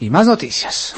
[0.00, 0.92] y más noticias.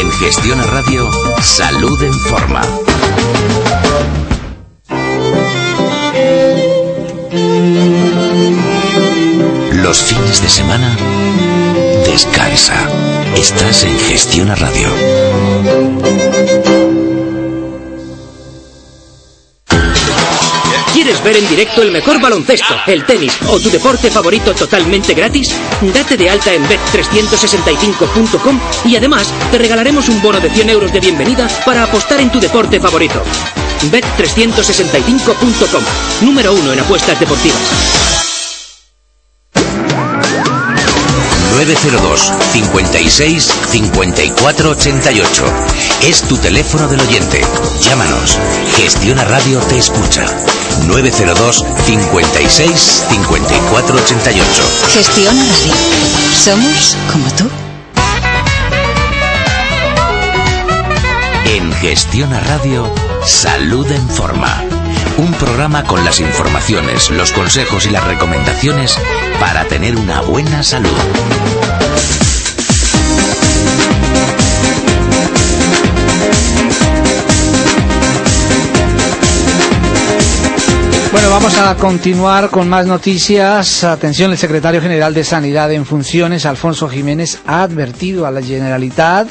[0.00, 1.08] En Gestión Radio,
[1.40, 2.62] Salud en Forma.
[9.92, 10.96] Los fines de semana,
[12.06, 12.88] descansa.
[13.36, 14.88] Estás en Gestión Radio.
[20.94, 25.54] ¿Quieres ver en directo el mejor baloncesto, el tenis o tu deporte favorito totalmente gratis?
[25.92, 31.00] Date de alta en bet365.com y además te regalaremos un bono de 100 euros de
[31.00, 33.22] bienvenida para apostar en tu deporte favorito.
[33.90, 35.84] Bet365.com,
[36.22, 38.01] número uno en apuestas deportivas.
[41.64, 45.44] 902 56 54 88.
[46.02, 47.40] Es tu teléfono del oyente.
[47.80, 48.36] Llámanos.
[48.76, 50.26] Gestiona Radio te escucha.
[50.88, 54.62] 902 56 54 88.
[54.92, 55.74] Gestiona Radio.
[56.34, 57.48] Somos como tú.
[61.44, 62.92] En Gestiona Radio,
[63.24, 64.81] Salud en Forma.
[65.18, 68.96] Un programa con las informaciones, los consejos y las recomendaciones
[69.38, 70.90] para tener una buena salud.
[81.12, 83.84] Bueno, vamos a continuar con más noticias.
[83.84, 89.28] Atención, el secretario general de Sanidad en funciones, Alfonso Jiménez, ha advertido a la Generalitat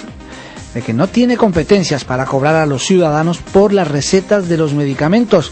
[0.73, 4.73] de que no tiene competencias para cobrar a los ciudadanos por las recetas de los
[4.73, 5.51] medicamentos,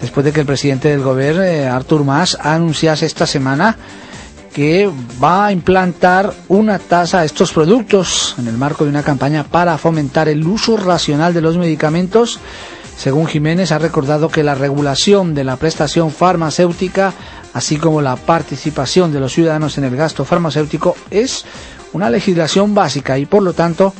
[0.00, 3.76] después de que el presidente del gobierno, eh, Artur Mas, anunciase esta semana
[4.52, 4.90] que
[5.22, 9.78] va a implantar una tasa a estos productos en el marco de una campaña para
[9.78, 12.40] fomentar el uso racional de los medicamentos.
[12.96, 17.14] Según Jiménez, ha recordado que la regulación de la prestación farmacéutica,
[17.54, 21.44] así como la participación de los ciudadanos en el gasto farmacéutico, es
[21.92, 23.94] una legislación básica y, por lo tanto,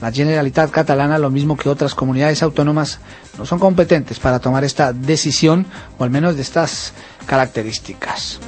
[0.00, 3.00] la Generalitat catalana, lo mismo que otras comunidades autónomas,
[3.38, 5.66] no son competentes para tomar esta decisión,
[5.98, 6.92] o al menos de estas
[7.26, 8.40] características.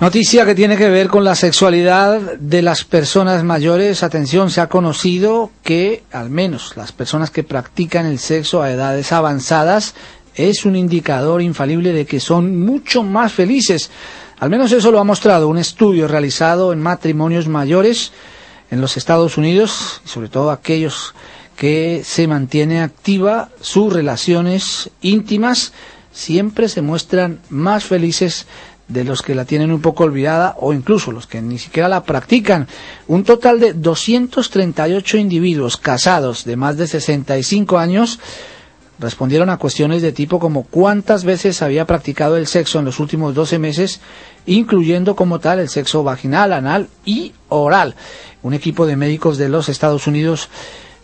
[0.00, 4.04] Noticia que tiene que ver con la sexualidad de las personas mayores.
[4.04, 9.10] Atención, se ha conocido que al menos las personas que practican el sexo a edades
[9.10, 9.96] avanzadas
[10.36, 13.90] es un indicador infalible de que son mucho más felices.
[14.38, 18.12] Al menos eso lo ha mostrado un estudio realizado en matrimonios mayores
[18.70, 21.14] en los Estados Unidos, y sobre todo aquellos
[21.56, 25.72] que se mantiene activa sus relaciones íntimas,
[26.12, 28.46] siempre se muestran más felices
[28.88, 32.04] de los que la tienen un poco olvidada o incluso los que ni siquiera la
[32.04, 32.66] practican.
[33.06, 38.18] Un total de 238 individuos casados de más de 65 años
[38.98, 43.34] respondieron a cuestiones de tipo como cuántas veces había practicado el sexo en los últimos
[43.34, 44.00] 12 meses,
[44.46, 47.94] incluyendo como tal el sexo vaginal, anal y oral.
[48.42, 50.48] Un equipo de médicos de los Estados Unidos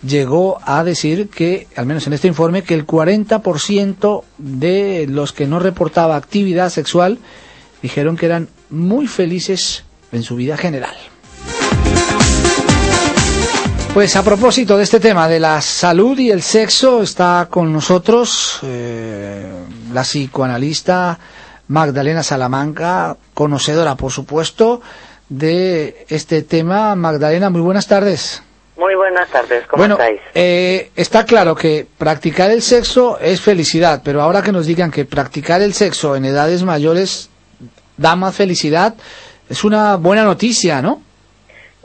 [0.07, 5.47] llegó a decir que, al menos en este informe, que el 40% de los que
[5.47, 7.19] no reportaba actividad sexual
[7.83, 10.95] dijeron que eran muy felices en su vida general.
[13.95, 18.59] Pues a propósito de este tema de la salud y el sexo, está con nosotros
[18.65, 19.47] eh,
[19.93, 21.17] la psicoanalista
[21.69, 24.83] Magdalena Salamanca, conocedora, por supuesto,
[25.29, 26.97] de este tema.
[26.97, 28.43] Magdalena, muy buenas tardes.
[28.77, 30.21] Muy buenas tardes, ¿cómo bueno, estáis?
[30.35, 35.05] Eh, está claro que practicar el sexo es felicidad, pero ahora que nos digan que
[35.05, 37.31] practicar el sexo en edades mayores
[37.97, 38.97] da más felicidad,
[39.49, 41.04] es una buena noticia, ¿no?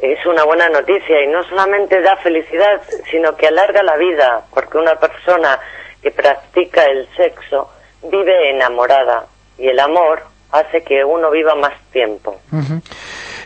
[0.01, 2.81] Es una buena noticia y no solamente da felicidad,
[3.11, 5.59] sino que alarga la vida, porque una persona
[6.01, 7.69] que practica el sexo
[8.03, 9.25] vive enamorada
[9.57, 12.39] y el amor hace que uno viva más tiempo.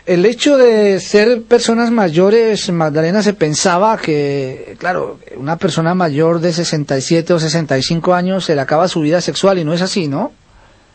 [0.06, 6.52] el hecho de ser personas mayores, Magdalena, se pensaba que, claro, una persona mayor de
[6.52, 10.32] 67 o 65 años se le acaba su vida sexual y no es así, ¿no?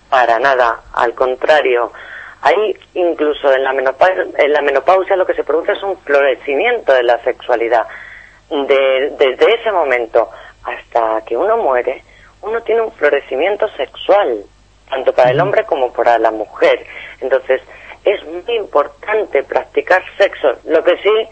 [0.09, 1.91] Para nada, al contrario.
[2.41, 6.93] Ahí incluso en la, menopausia, en la menopausia lo que se produce es un florecimiento
[6.93, 7.85] de la sexualidad.
[8.49, 10.29] De, desde ese momento
[10.63, 12.03] hasta que uno muere,
[12.41, 14.43] uno tiene un florecimiento sexual,
[14.89, 16.85] tanto para el hombre como para la mujer.
[17.21, 17.61] Entonces,
[18.05, 20.57] es muy importante practicar sexo.
[20.65, 21.27] Lo que sí,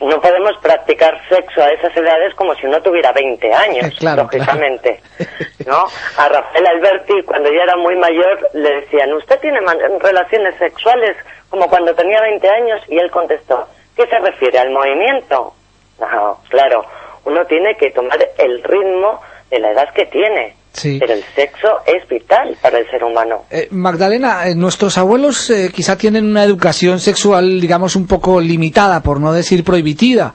[0.00, 5.00] no podemos practicar sexo a esas edades como si uno tuviera 20 años, lógicamente.
[5.66, 5.86] ¿no?
[6.18, 9.60] A Rafael Alberti, cuando ya era muy mayor, le decían, ¿usted tiene
[10.00, 11.16] relaciones sexuales
[11.50, 12.80] como cuando tenía 20 años?
[12.88, 13.66] Y él contestó,
[13.96, 14.58] ¿qué se refiere?
[14.58, 15.54] ¿Al movimiento?
[15.98, 16.84] No, claro,
[17.24, 19.20] uno tiene que tomar el ritmo
[19.50, 20.56] de la edad que tiene.
[20.82, 23.44] Pero el sexo es vital para el ser humano.
[23.50, 29.00] Eh, Magdalena, eh, nuestros abuelos eh, quizá tienen una educación sexual, digamos, un poco limitada,
[29.00, 30.34] por no decir prohibitiva.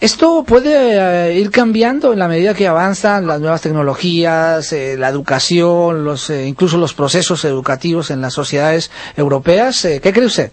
[0.00, 6.30] ¿Esto puede ir cambiando en la medida que avanzan las nuevas tecnologías, la educación, los,
[6.30, 9.86] incluso los procesos educativos en las sociedades europeas?
[10.02, 10.52] ¿Qué cree usted?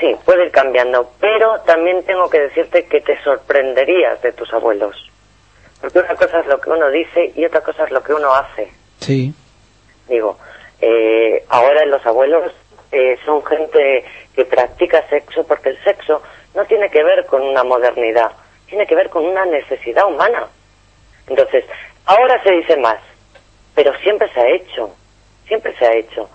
[0.00, 4.96] Sí, puede ir cambiando, pero también tengo que decirte que te sorprenderías de tus abuelos.
[5.84, 8.34] Porque una cosa es lo que uno dice y otra cosa es lo que uno
[8.34, 8.72] hace.
[9.00, 9.34] Sí.
[10.08, 10.38] Digo,
[10.80, 12.52] eh, ahora los abuelos
[12.90, 14.02] eh, son gente
[14.34, 16.22] que practica sexo porque el sexo
[16.54, 18.32] no tiene que ver con una modernidad,
[18.66, 20.46] tiene que ver con una necesidad humana.
[21.26, 21.66] Entonces,
[22.06, 23.00] ahora se dice más,
[23.74, 24.90] pero siempre se ha hecho,
[25.46, 26.30] siempre se ha hecho.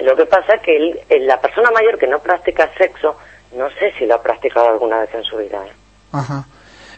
[0.00, 3.16] Lo que pasa es que la persona mayor que no practica sexo,
[3.56, 5.64] no sé si lo ha practicado alguna vez en su vida.
[5.66, 5.72] ¿eh?
[6.12, 6.44] Ajá.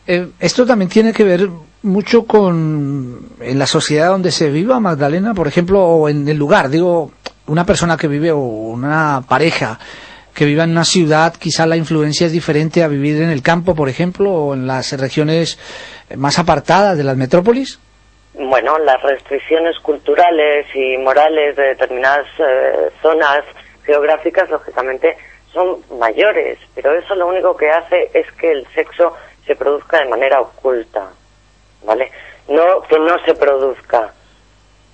[0.08, 1.48] Eh, esto también tiene que ver
[1.82, 6.68] mucho con en la sociedad donde se viva, Magdalena, por ejemplo, o en el lugar.
[6.68, 7.12] Digo,
[7.46, 9.78] una persona que vive o una pareja
[10.34, 13.74] que viva en una ciudad, quizá la influencia es diferente a vivir en el campo,
[13.74, 15.58] por ejemplo, o en las regiones
[16.16, 17.78] más apartadas de las metrópolis
[18.34, 23.44] bueno, las restricciones culturales y morales de determinadas eh, zonas
[23.84, 25.16] geográficas, lógicamente,
[25.52, 29.14] son mayores, pero eso lo único que hace es que el sexo
[29.46, 31.10] se produzca de manera oculta,
[31.84, 32.10] ¿vale?
[32.48, 34.12] No que no se produzca,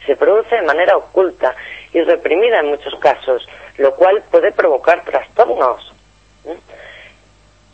[0.07, 1.55] se produce de manera oculta
[1.93, 5.93] y reprimida en muchos casos, lo cual puede provocar trastornos.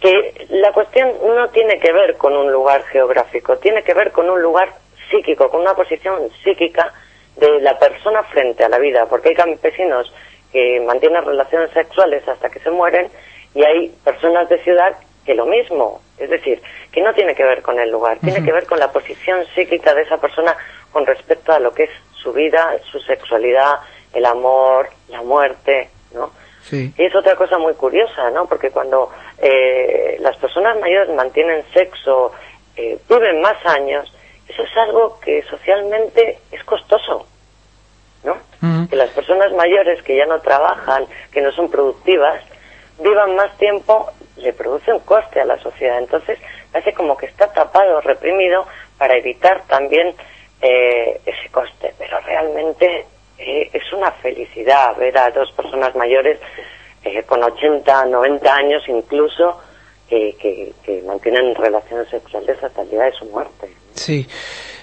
[0.01, 4.29] Que la cuestión no tiene que ver con un lugar geográfico, tiene que ver con
[4.29, 4.75] un lugar
[5.11, 6.93] psíquico, con una posición psíquica
[7.37, 10.13] de la persona frente a la vida, porque hay campesinos
[10.53, 13.11] que mantienen relaciones sexuales hasta que se mueren
[13.55, 16.63] y hay personas de ciudad que lo mismo, es decir,
[16.93, 19.95] que no tiene que ver con el lugar, tiene que ver con la posición psíquica
[19.95, 20.57] de esa persona
[20.93, 23.81] con respecto a lo que es su vida, su sexualidad,
[24.13, 26.31] el amor, la muerte, ¿no?
[26.63, 26.95] Sí.
[26.97, 28.47] Y es otra cosa muy curiosa, ¿no?
[28.47, 32.33] Porque cuando eh, las personas mayores mantienen sexo,
[32.77, 34.11] eh, viven más años,
[34.49, 37.27] eso es algo que socialmente es costoso,
[38.23, 38.37] ¿no?
[38.89, 42.41] Que las personas mayores que ya no trabajan, que no son productivas,
[42.99, 44.11] vivan más tiempo,
[44.45, 45.99] le produce un coste a la sociedad.
[45.99, 46.39] Entonces,
[46.71, 48.67] parece como que está tapado, reprimido,
[48.99, 50.15] para evitar también
[50.61, 51.95] eh, ese coste.
[51.99, 53.07] Pero realmente
[53.39, 56.39] eh, es una felicidad ver a dos personas mayores
[57.03, 59.61] eh, con 80, 90 años incluso,
[60.09, 63.69] que, que mantienen relaciones sexuales hasta el día de su muerte.
[63.95, 64.29] Sí.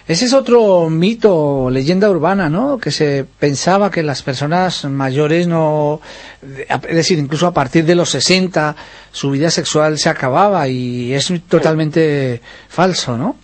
[0.07, 2.79] Ese es otro mito, leyenda urbana, ¿no?
[2.79, 6.01] Que se pensaba que las personas mayores no...
[6.41, 8.75] Es decir, incluso a partir de los 60
[9.11, 13.35] su vida sexual se acababa y es totalmente falso, ¿no?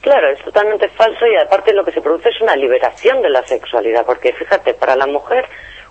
[0.00, 3.44] Claro, es totalmente falso y aparte lo que se produce es una liberación de la
[3.44, 5.44] sexualidad, porque fíjate, para la mujer,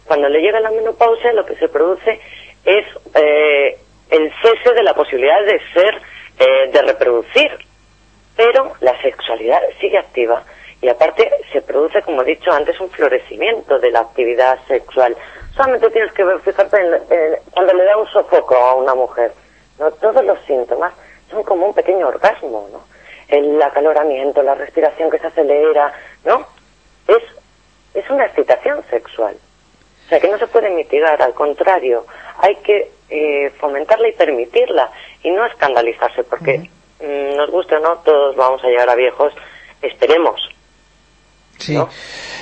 [0.06, 2.20] cuando le llega la menopausia, lo que se produce
[2.66, 3.78] es eh,
[4.10, 6.02] el cese de la posibilidad de ser,
[6.40, 7.67] eh, de reproducir
[8.38, 10.44] pero la sexualidad sigue activa
[10.80, 15.18] y aparte se produce, como he dicho antes, un florecimiento de la actividad sexual.
[15.56, 19.34] Solamente tienes que fijarte en, cuando le da un sofoco a una mujer,
[19.80, 19.92] ¿no?
[19.94, 20.94] todos los síntomas
[21.32, 22.86] son como un pequeño orgasmo, ¿no?
[23.28, 25.92] El acaloramiento, la respiración que se acelera,
[26.24, 26.46] ¿no?
[27.08, 27.24] Es,
[27.94, 29.36] es una excitación sexual.
[30.06, 32.06] O sea, que no se puede mitigar, al contrario,
[32.38, 34.90] hay que eh, fomentarla y permitirla
[35.24, 36.70] y no escandalizarse, porque
[37.00, 39.34] nos guste o no, todos vamos a llegar a viejos,
[39.82, 40.42] esperemos.
[41.58, 41.78] Sí.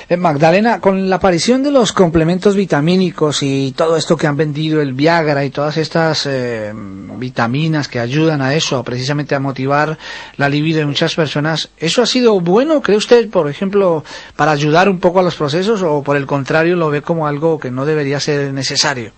[0.08, 4.80] Eh, Magdalena, con la aparición de los complementos vitamínicos y todo esto que han vendido,
[4.80, 9.98] el Viagra y todas estas eh, vitaminas que ayudan a eso, precisamente a motivar
[10.36, 14.04] la libido de muchas personas, ¿eso ha sido bueno, cree usted, por ejemplo,
[14.36, 17.58] para ayudar un poco a los procesos o por el contrario lo ve como algo
[17.58, 19.10] que no debería ser necesario?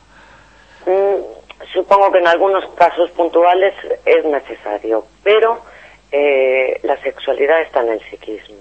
[1.73, 5.61] Supongo que en algunos casos puntuales es necesario, pero
[6.11, 8.57] eh, la sexualidad está en el psiquismo,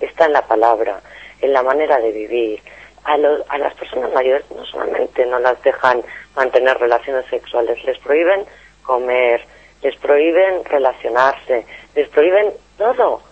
[0.00, 1.00] está en la palabra,
[1.40, 2.62] en la manera de vivir.
[3.02, 6.02] A, a las personas mayores no solamente no las dejan
[6.36, 8.44] mantener relaciones sexuales, les prohíben
[8.82, 9.42] comer,
[9.82, 13.22] les prohíben relacionarse, les prohíben todo.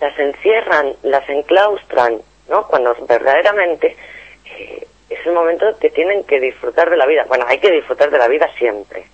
[0.00, 2.66] Las encierran, las enclaustran, ¿no?
[2.66, 3.96] Cuando verdaderamente
[4.44, 4.86] eh,
[5.28, 7.24] es el momento que tienen que disfrutar de la vida.
[7.28, 9.04] Bueno, hay que disfrutar de la vida siempre,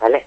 [0.00, 0.24] ¿vale?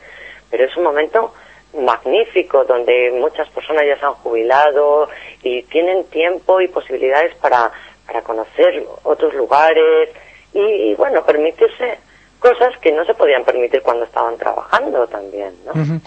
[0.50, 1.34] Pero es un momento
[1.78, 5.10] magnífico donde muchas personas ya se han jubilado
[5.44, 7.72] y tienen tiempo y posibilidades para,
[8.06, 10.10] para conocer otros lugares
[10.54, 12.00] y, bueno, permitirse
[12.40, 15.54] cosas que no se podían permitir cuando estaban trabajando también.
[15.66, 16.00] ¿no?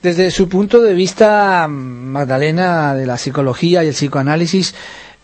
[0.00, 4.74] Desde su punto de vista, Magdalena, de la psicología y el psicoanálisis,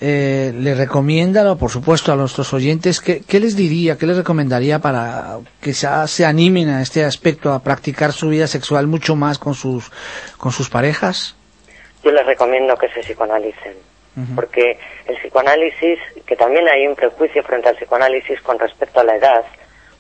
[0.01, 4.78] eh, le recomienda, por supuesto, a nuestros oyentes, ¿qué, ¿qué, les diría, qué les recomendaría
[4.78, 9.38] para que se, se, animen a este aspecto, a practicar su vida sexual mucho más
[9.38, 9.90] con sus,
[10.36, 11.34] con sus parejas?
[12.05, 13.74] Yo les recomiendo que se psicoanalicen,
[14.16, 14.34] uh -huh.
[14.36, 19.16] porque el psicoanálisis, que también hay un prejuicio frente al psicoanálisis con respecto a la
[19.16, 19.44] edad,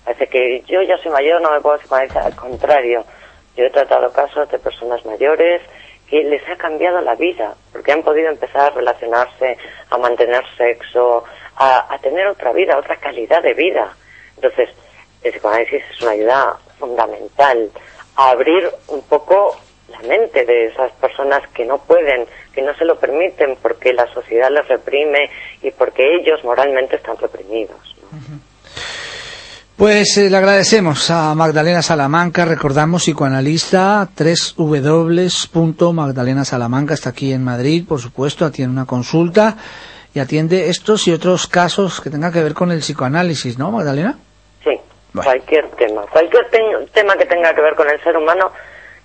[0.04, 3.04] parece que yo ya soy mayor, no me puedo psicoanalizar, al contrario,
[3.56, 5.60] yo he tratado casos de personas mayores
[6.08, 9.58] que les ha cambiado la vida, porque han podido empezar a relacionarse,
[9.90, 11.24] a mantener sexo,
[11.56, 13.94] a, tener otra vida, otra calidad de vida.
[14.36, 14.70] Entonces,
[15.22, 17.70] el psicoanálisis es una ayuda fundamental
[18.16, 19.56] a abrir un poco
[19.88, 24.06] la mente de esas personas que no pueden, que no se lo permiten porque la
[24.12, 25.30] sociedad les reprime
[25.62, 27.96] y porque ellos moralmente están reprimidos.
[29.78, 37.44] Pues eh, le agradecemos a Magdalena Salamanca, recordamos psicoanalista, 3W Magdalena Salamanca está aquí en
[37.44, 39.56] Madrid, por supuesto, atiende una consulta
[40.12, 44.18] y atiende estos y otros casos que tengan que ver con el psicoanálisis, ¿no, Magdalena?
[44.64, 44.72] Sí,
[45.12, 45.30] bueno.
[45.30, 46.58] cualquier tema, cualquier te
[46.92, 48.50] tema que tenga que ver con el ser humano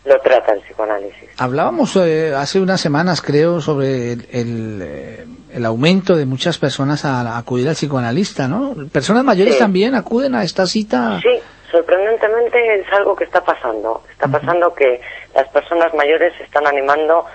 [0.05, 1.29] lo trata el psicoanálisis.
[1.37, 7.05] Hablábamos eh, hace unas semanas, creo, sobre el, el, eh, el, aumento de muchas personas
[7.05, 8.75] a, a, acudir al psicoanalista, ¿no?
[8.91, 9.59] Personas mayores sí.
[9.59, 11.19] también acuden a esta cita.
[11.21, 11.39] Sí,
[11.71, 14.03] sorprendentemente es algo que está pasando.
[14.11, 14.75] Está pasando uh -huh.
[14.75, 15.01] que
[15.33, 17.25] las personas mayores se están animando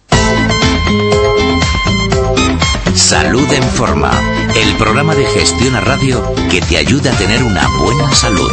[2.94, 4.12] Salud en Forma,
[4.54, 8.52] el programa de gestión a radio que te ayuda a tener una buena salud.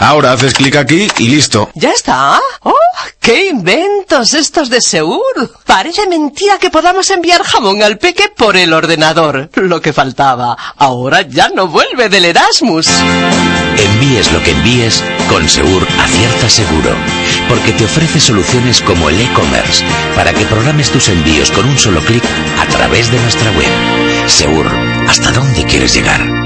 [0.00, 1.70] Ahora haces clic aquí y listo.
[1.74, 2.40] ¿Ya está?
[2.62, 2.74] ¡Oh!
[3.20, 5.52] ¡Qué inventos estos de Seur!
[5.66, 9.50] Parece mentira que podamos enviar jamón al peque por el ordenador.
[9.54, 10.56] Lo que faltaba.
[10.76, 12.88] Ahora ya no vuelve del Erasmus.
[13.76, 16.94] Envíes lo que envíes, con Seur acierta seguro.
[17.48, 19.84] Porque te ofrece soluciones como el e-commerce
[20.14, 22.22] para que programes tus envíos con un solo clic
[22.60, 24.28] a través de nuestra web.
[24.28, 24.66] Seur,
[25.08, 26.37] ¿hasta dónde quieres llegar?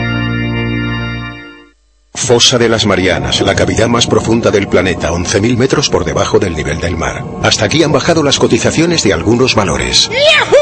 [2.23, 6.55] Fosa de las Marianas, la cavidad más profunda del planeta, 11.000 metros por debajo del
[6.55, 7.25] nivel del mar.
[7.43, 10.09] Hasta aquí han bajado las cotizaciones de algunos valores.
[10.09, 10.62] ¡Yahoo!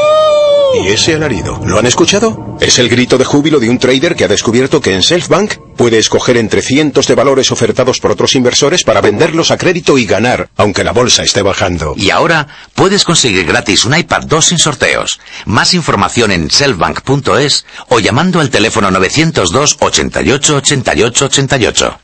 [0.73, 1.59] ¿Y ese alarido?
[1.65, 2.57] ¿Lo han escuchado?
[2.61, 5.97] Es el grito de júbilo de un trader que ha descubierto que en Selfbank puede
[5.97, 10.49] escoger entre cientos de valores ofertados por otros inversores para venderlos a crédito y ganar,
[10.55, 11.93] aunque la bolsa esté bajando.
[11.97, 15.19] Y ahora puedes conseguir gratis un iPad 2 sin sorteos.
[15.45, 21.99] Más información en selfbank.es o llamando al teléfono 902 88 88 88.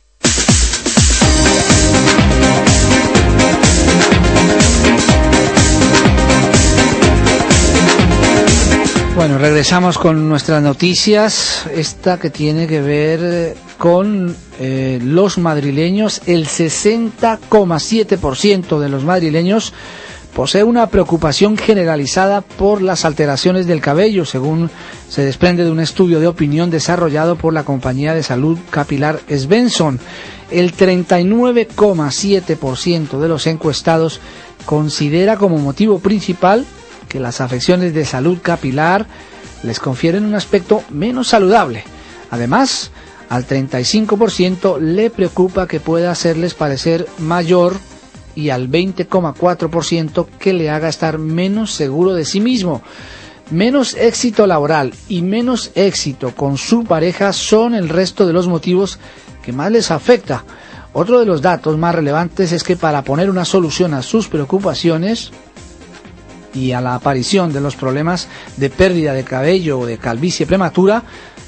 [9.18, 11.66] Bueno, regresamos con nuestras noticias.
[11.74, 16.22] Esta que tiene que ver con eh, los madrileños.
[16.26, 19.72] El 60,7% de los madrileños
[20.36, 24.70] posee una preocupación generalizada por las alteraciones del cabello, según
[25.08, 29.98] se desprende de un estudio de opinión desarrollado por la compañía de salud capilar Svensson.
[30.52, 34.20] El 39,7% de los encuestados
[34.64, 36.64] considera como motivo principal
[37.08, 39.06] que las afecciones de salud capilar
[39.62, 41.84] les confieren un aspecto menos saludable.
[42.30, 42.90] Además,
[43.28, 47.74] al 35% le preocupa que pueda hacerles parecer mayor
[48.34, 52.82] y al 20,4% que le haga estar menos seguro de sí mismo.
[53.50, 58.98] Menos éxito laboral y menos éxito con su pareja son el resto de los motivos
[59.42, 60.44] que más les afecta.
[60.92, 65.32] Otro de los datos más relevantes es que para poner una solución a sus preocupaciones,
[66.54, 71.02] y a la aparición de los problemas de pérdida de cabello o de calvicie prematura,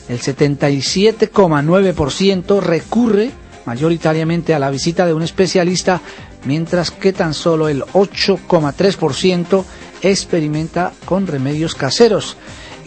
[0.09, 3.30] el 77,9% recurre
[3.64, 6.01] mayoritariamente a la visita de un especialista,
[6.44, 9.64] mientras que tan solo el 8,3%
[10.03, 12.36] experimenta con remedios caseros.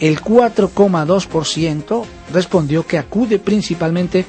[0.00, 4.24] El 4,2% respondió que acude principalmente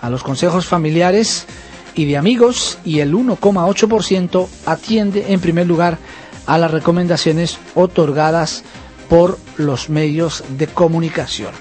[0.00, 1.46] a los consejos familiares
[1.94, 5.98] y de amigos y el 1,8% atiende en primer lugar
[6.46, 8.64] a las recomendaciones otorgadas
[9.08, 11.52] por los medios de comunicación.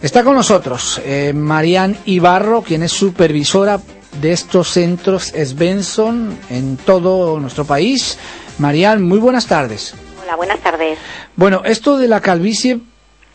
[0.00, 3.80] Está con nosotros eh, Marian Ibarro, quien es supervisora
[4.20, 8.18] de estos centros Svensson en todo nuestro país.
[8.58, 9.94] Marian, muy buenas tardes.
[10.22, 10.98] Hola, buenas tardes.
[11.36, 12.80] Bueno, esto de la calvicie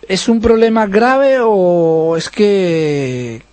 [0.08, 3.44] es un problema grave o es que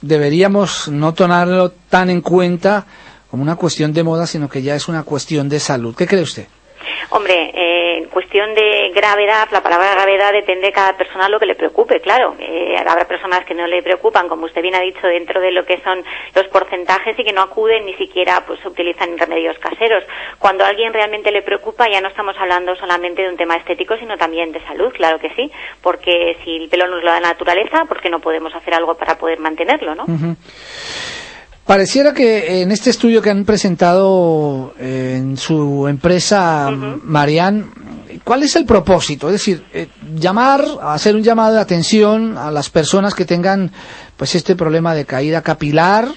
[0.00, 2.86] deberíamos no tomarlo tan en cuenta
[3.32, 5.96] como una cuestión de moda, sino que ya es una cuestión de salud.
[5.96, 6.48] ¿Qué cree usted?
[7.08, 11.46] Hombre, eh, en cuestión de gravedad, la palabra gravedad depende de cada persona lo que
[11.46, 12.36] le preocupe, claro.
[12.38, 15.64] Eh, habrá personas que no le preocupan, como usted bien ha dicho, dentro de lo
[15.64, 16.04] que son
[16.34, 20.04] los porcentajes y que no acuden ni siquiera pues utilizan remedios caseros.
[20.38, 23.96] Cuando a alguien realmente le preocupa, ya no estamos hablando solamente de un tema estético,
[23.96, 27.28] sino también de salud, claro que sí, porque si el pelo nos lo da la
[27.28, 30.04] naturaleza, ¿por qué no podemos hacer algo para poder mantenerlo, no?
[31.66, 37.70] Pareciera que en este estudio que han presentado eh, en su empresa, Marian,
[38.24, 39.28] ¿cuál es el propósito?
[39.28, 39.86] Es decir, eh,
[40.16, 43.70] llamar, hacer un llamado de atención a las personas que tengan
[44.16, 46.08] pues este problema de caída capilar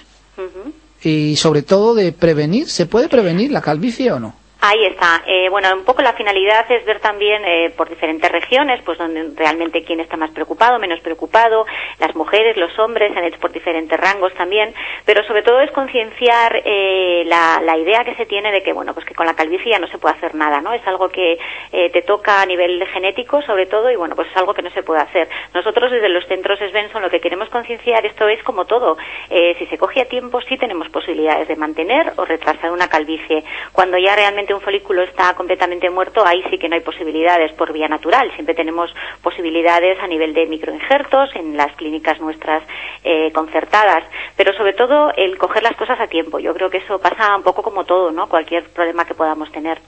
[1.03, 2.67] y sobre todo de prevenir.
[2.69, 4.44] ¿Se puede prevenir la calvicie o no?
[4.61, 5.21] Ahí está.
[5.27, 9.31] Eh, bueno, un poco la finalidad es ver también eh, por diferentes regiones, pues donde
[9.35, 11.65] realmente quién está más preocupado, menos preocupado,
[11.99, 14.73] las mujeres, los hombres, se han hecho por diferentes rangos también,
[15.05, 19.05] pero sobre todo es concienciar eh, la, idea que se tiene de que, bueno, pues
[19.05, 20.73] que con la calvicie ya no se puede hacer nada, ¿no?
[20.73, 21.37] Es algo que
[21.71, 24.81] te toca a nivel genético, sobre todo, y bueno, pues es algo que no se
[24.81, 25.27] puede hacer.
[25.53, 28.97] Nosotros desde los centros Svensson lo que queremos concienciar, esto es como todo,
[29.29, 33.43] si se coge a tiempo sí tenemos posibilidades de mantener o retrasar una calvicie.
[33.73, 37.73] Cuando ya realmente un folículo está completamente muerto, ahí sí que no hay posibilidades por
[37.73, 38.31] vía natural.
[38.35, 42.63] Siempre tenemos posibilidades a nivel de microinjertos en las clínicas nuestras
[43.03, 44.03] eh, concertadas,
[44.35, 46.39] pero sobre todo el coger las cosas a tiempo.
[46.39, 48.27] Yo creo que eso pasa un poco como todo, ¿no?
[48.27, 49.79] Cualquier problema que podamos tener.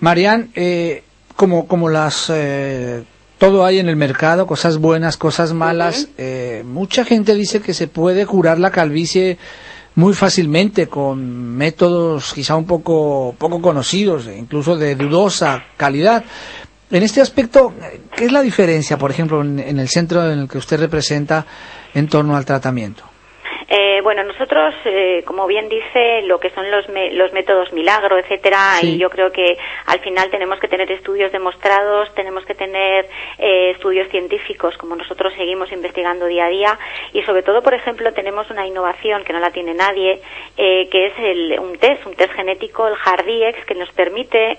[0.00, 1.02] Marian, eh,
[1.36, 2.30] como, como las...
[2.34, 3.02] Eh,
[3.38, 6.08] todo hay en el mercado, cosas buenas, cosas malas.
[6.64, 9.38] mucha gente dice que se puede curar la calvicie
[9.98, 16.22] muy fácilmente con métodos quizá un poco, poco conocidos, incluso de dudosa calidad.
[16.88, 17.74] En este aspecto,
[18.16, 21.44] ¿qué es la diferencia, por ejemplo, en el centro en el que usted representa
[21.94, 23.02] en torno al tratamiento?
[23.70, 28.76] Eh, bueno, nosotros, eh, como bien dice, lo que son los, los métodos milagro, etcétera,
[28.80, 33.06] y yo creo que al final tenemos que tener estudios demostrados, tenemos que tener
[33.36, 36.78] eh, estudios científicos, como nosotros seguimos investigando día a día,
[37.12, 40.22] y sobre todo, por ejemplo, tenemos una innovación que no la tiene nadie,
[40.56, 44.58] que es el, un test, un test genético, el HARDIEX, que nos permite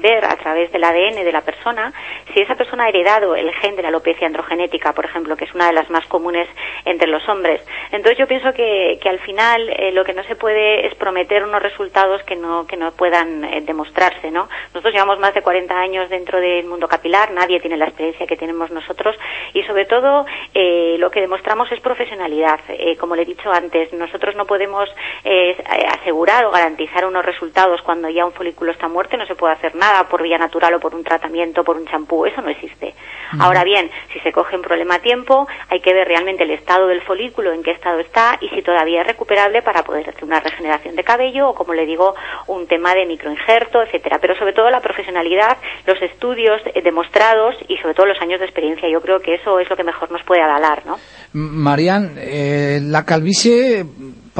[0.00, 1.92] ver a través del ADN de la persona
[2.32, 5.54] si esa persona ha heredado el gen de la alopecia androgenética, por ejemplo, que es
[5.54, 6.48] una de las más comunes
[6.84, 7.60] entre los hombres.
[7.92, 10.94] Entonces yo pienso pienso que, que al final eh, lo que no se puede es
[10.94, 14.48] prometer unos resultados que no, que no puedan eh, demostrarse, ¿no?
[14.68, 18.36] Nosotros llevamos más de 40 años dentro del mundo capilar, nadie tiene la experiencia que
[18.36, 19.14] tenemos nosotros
[19.52, 20.24] y sobre todo
[20.54, 22.60] eh, lo que demostramos es profesionalidad.
[22.98, 24.88] Como le he dicho antes, nosotros no podemos
[25.24, 25.56] eh,
[26.00, 29.74] asegurar o garantizar unos resultados cuando ya un folículo está muerto, no se puede hacer
[29.74, 32.94] nada por vía natural o por un tratamiento, por un champú, eso no existe.
[33.38, 36.88] Ahora bien, si se coge un problema a tiempo, hay que ver realmente el estado
[36.88, 40.40] del folículo, en qué estado está y si todavía es recuperable para poder hacer una
[40.40, 42.14] regeneración de cabello o, como le digo,
[42.46, 44.18] un tema de microinjerto, etcétera.
[44.20, 45.56] Pero sobre todo la profesionalidad,
[45.86, 48.88] los estudios eh, demostrados y sobre todo los años de experiencia.
[48.90, 50.96] Yo creo que eso es lo que mejor nos puede avalar, ¿no?
[51.32, 53.84] Marian, eh, la calvicie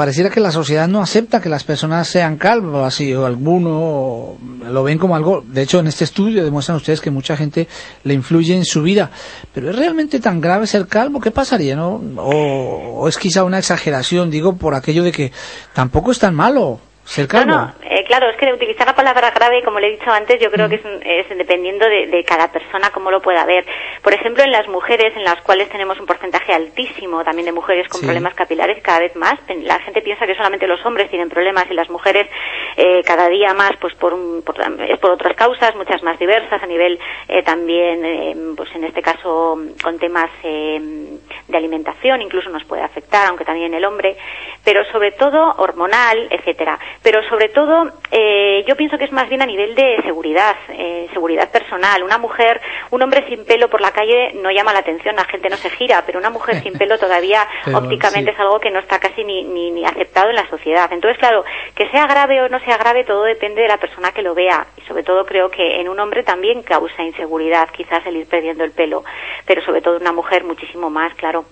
[0.01, 4.83] pareciera que la sociedad no acepta que las personas sean calvas, así, o alguno lo
[4.83, 5.45] ven como algo.
[5.47, 7.69] De hecho, en este estudio demuestran ustedes que mucha gente
[8.05, 9.11] le influye en su vida.
[9.53, 11.21] Pero ¿es realmente tan grave ser calvo?
[11.21, 12.01] ¿Qué pasaría, no?
[12.17, 15.33] O, o es quizá una exageración, digo, por aquello de que
[15.75, 17.51] tampoco es tan malo ser calvo.
[17.51, 20.41] No, no, eh, claro, es que utilizar la palabra grave, como le he dicho antes,
[20.41, 20.83] yo creo que es,
[21.31, 23.65] es dependiendo de, de, cada persona cómo lo pueda ver.
[24.03, 27.89] Por ejemplo, en las mujeres, en las cuales tenemos un porcentaje altísimo también de mujeres
[27.89, 28.07] con Sí.
[28.07, 31.75] problemas capilares, cada vez más, la gente piensa que solamente los hombres tienen problemas y
[31.75, 32.29] las mujeres
[32.77, 36.63] eh, cada día más, pues por, un, por- es por otras causas, muchas más diversas,
[36.63, 36.99] a nivel
[37.29, 43.27] eh, también, eh, pues en este caso, con temas de alimentación, incluso nos puede afectar,
[43.27, 44.17] aunque también el hombre,
[44.65, 46.79] pero sobre todo hormonal, etcétera.
[47.03, 51.09] Pero sobre todo, eh, yo pienso que es más bien a nivel de seguridad, eh,
[51.13, 52.03] seguridad personal.
[52.03, 52.61] Una mujer,
[52.91, 55.71] un hombre sin pelo por la calle no llama la atención, la gente no se
[55.71, 58.35] gira, pero una mujer sin pelo todavía Pero, ópticamente sí.
[58.35, 60.93] es algo que no está casi ni, ni, ni aceptado en la sociedad.
[60.93, 64.23] Entonces, claro, que sea grave o no sea grave, todo depende de la persona que
[64.23, 64.67] lo vea.
[64.77, 68.65] Y sobre todo creo que en un hombre también causa inseguridad, quizás el ir perdiendo
[68.65, 69.05] el pelo,
[69.47, 71.45] pero sobre todo en una mujer muchísimo más, claro.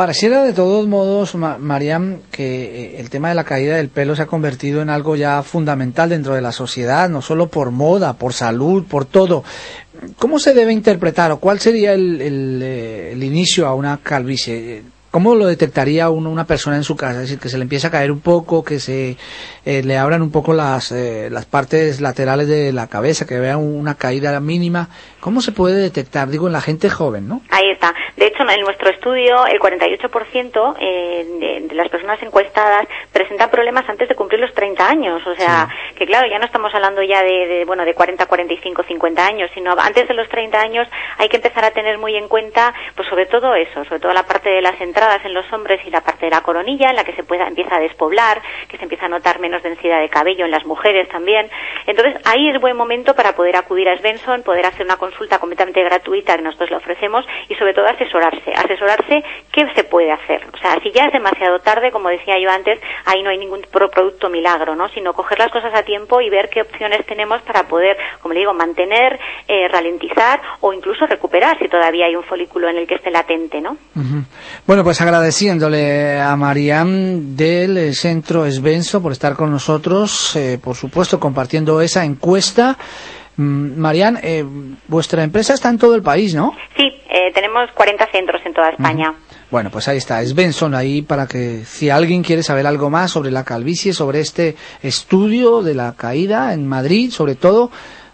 [0.00, 4.16] Pareciera de todos modos, Ma- Mariam, que eh, el tema de la caída del pelo
[4.16, 8.14] se ha convertido en algo ya fundamental dentro de la sociedad, no solo por moda,
[8.14, 9.44] por salud, por todo.
[10.16, 14.84] ¿Cómo se debe interpretar o cuál sería el, el, eh, el inicio a una calvicie?
[15.10, 17.14] ¿Cómo lo detectaría uno, una persona en su casa?
[17.14, 19.16] Es decir, que se le empieza a caer un poco, que se
[19.66, 23.56] eh, le abran un poco las, eh, las partes laterales de la cabeza, que vea
[23.56, 24.88] una caída mínima.
[25.18, 26.28] ¿Cómo se puede detectar?
[26.28, 27.42] Digo, en la gente joven, ¿no?
[27.50, 27.92] Ahí está.
[28.16, 34.08] De hecho, en nuestro estudio, el 48% eh, de, las personas encuestadas presentan problemas antes
[34.08, 35.26] de cumplir los 30 años.
[35.26, 38.82] O sea, que claro, ya no estamos hablando ya de, de, bueno, de 40, 45,
[38.84, 40.88] 50 años, sino antes de los 30 años
[41.18, 44.24] hay que empezar a tener muy en cuenta, pues sobre todo eso, sobre todo la
[44.24, 47.14] parte de las en los hombres y la parte de la coronilla, en la que
[47.14, 50.50] se pueda, empieza a despoblar, que se empieza a notar menos densidad de cabello en
[50.50, 51.48] las mujeres también.
[51.86, 55.82] Entonces, ahí es buen momento para poder acudir a Svensson, poder hacer una consulta completamente
[55.82, 60.46] gratuita que nosotros le ofrecemos y sobre todo asesorarse, asesorarse qué se puede hacer.
[60.52, 63.62] O sea, si ya es demasiado tarde, como decía yo antes, ahí no hay ningún
[63.72, 64.88] pro- producto milagro, ¿no?
[64.90, 68.40] Sino coger las cosas a tiempo y ver qué opciones tenemos para poder, como le
[68.40, 72.96] digo, mantener, eh, ralentizar o incluso recuperar si todavía hay un folículo en el que
[72.96, 73.76] esté latente, ¿no?
[74.66, 80.74] Bueno, pues agradeciéndole a Mariam del eh, Centro Esbenso por estar con nosotros, eh, por
[80.74, 82.78] supuesto compartiendo esa encuesta.
[83.36, 84.42] Mm, Marian, eh,
[84.88, 86.52] vuestra empresa está en todo el país, ¿no?
[86.76, 89.14] Sí, eh, tenemos 40 centros en toda España.
[89.50, 93.30] Bueno, pues ahí está, Svensson ahí para que si alguien quiere saber algo más sobre
[93.30, 97.70] la calvicie, sobre este estudio de la caída en Madrid, sobre todo,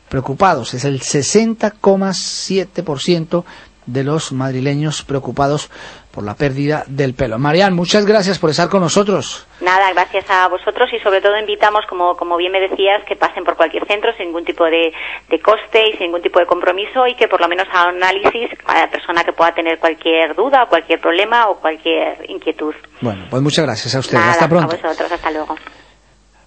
[0.09, 0.75] preocupados.
[0.75, 3.45] Es el 60,7%
[3.87, 5.71] de los madrileños preocupados
[6.17, 7.39] por la pérdida del pelo.
[7.39, 9.47] Marian, muchas gracias por estar con nosotros.
[9.61, 13.45] Nada, gracias a vosotros y sobre todo invitamos, como, como bien me decías, que pasen
[13.45, 14.95] por cualquier centro sin ningún tipo de,
[15.29, 18.49] de coste y sin ningún tipo de compromiso y que por lo menos hagan análisis
[18.65, 22.75] a la persona que pueda tener cualquier duda, o cualquier problema o cualquier inquietud.
[23.03, 24.17] Bueno, pues muchas gracias a usted.
[24.17, 24.75] Nada, Hasta pronto.
[24.75, 25.55] A vosotros, hasta luego.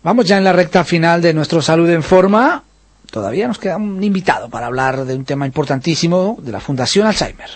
[0.02, 2.64] Vamos ya en la recta final de nuestro Salud en Forma.
[3.12, 7.50] Todavía nos queda un invitado para hablar de un tema importantísimo de la Fundación Alzheimer.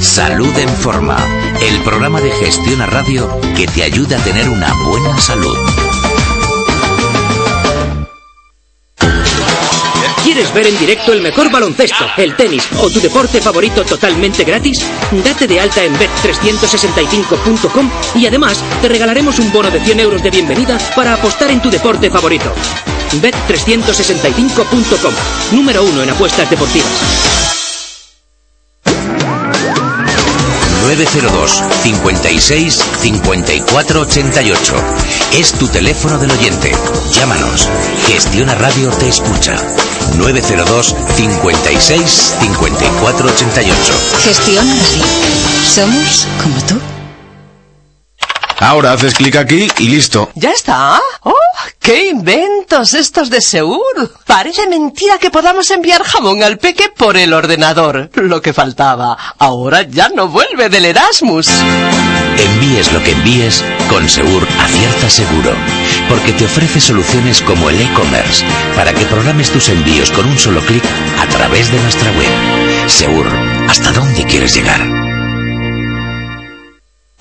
[0.00, 1.16] Salud en Forma,
[1.60, 5.56] el programa de gestión a radio que te ayuda a tener una buena salud.
[10.24, 14.84] ¿Quieres ver en directo el mejor baloncesto, el tenis o tu deporte favorito totalmente gratis?
[15.24, 20.30] Date de alta en bet365.com y además te regalaremos un bono de 100 euros de
[20.30, 22.52] bienvenida para apostar en tu deporte favorito.
[23.20, 25.12] Bet365.com,
[25.52, 27.41] número uno en apuestas deportivas.
[30.96, 34.74] 902 56 54 88.
[35.32, 36.70] Es tu teléfono del oyente.
[37.12, 37.66] Llámanos.
[38.06, 39.56] Gestiona Radio te escucha.
[40.18, 43.92] 902 56 54 88.
[44.22, 45.04] Gestiona Radio.
[45.66, 46.91] Somos como tú.
[48.62, 50.30] Ahora haces clic aquí y listo.
[50.36, 51.00] ¿Ya está?
[51.22, 51.34] ¡Oh!
[51.80, 54.14] ¡Qué inventos estos de Seur!
[54.24, 58.10] Parece mentira que podamos enviar jamón al peque por el ordenador.
[58.14, 59.18] Lo que faltaba.
[59.38, 61.48] Ahora ya no vuelve del Erasmus.
[62.38, 65.52] Envíes lo que envíes, con Seur acierta seguro.
[66.08, 68.44] Porque te ofrece soluciones como el e-commerce,
[68.76, 70.84] para que programes tus envíos con un solo clic
[71.20, 72.88] a través de nuestra web.
[72.88, 73.26] Seur,
[73.68, 75.11] ¿hasta dónde quieres llegar?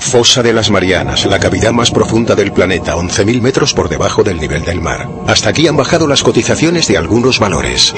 [0.02, 4.40] Fosa de las Marianas, la cavidad más profunda del planeta, 11.000 metros por debajo del
[4.40, 5.08] nivel del mar.
[5.28, 7.94] Hasta aquí han bajado las cotizaciones de algunos valores.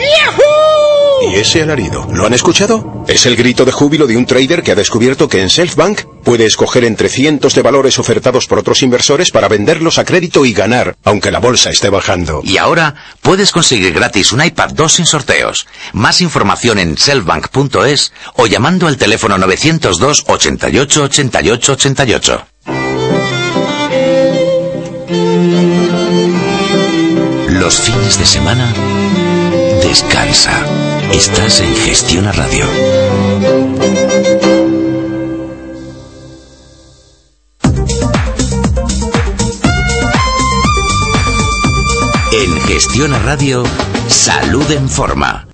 [1.31, 2.07] ¿Y ese alarido?
[2.11, 3.05] ¿Lo han escuchado?
[3.07, 6.45] Es el grito de júbilo de un trader que ha descubierto que en Selfbank puede
[6.45, 10.95] escoger entre cientos de valores ofertados por otros inversores para venderlos a crédito y ganar,
[11.03, 12.41] aunque la bolsa esté bajando.
[12.43, 15.67] Y ahora puedes conseguir gratis un iPad 2 sin sorteos.
[15.93, 22.45] Más información en selfbank.es o llamando al teléfono 902 88 88 88.
[27.49, 28.73] Los fines de semana,
[29.81, 30.82] descansa.
[31.13, 32.65] Estás en Gestiona Radio.
[42.31, 43.63] En Gestiona Radio,
[44.07, 45.47] Salud en Forma.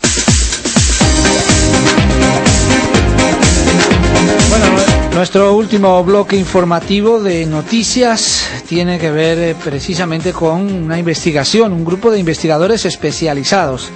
[4.50, 4.66] Bueno,
[5.14, 11.84] nuestro último bloque informativo de noticias tiene que ver eh, precisamente con una investigación, un
[11.84, 13.92] grupo de investigadores especializados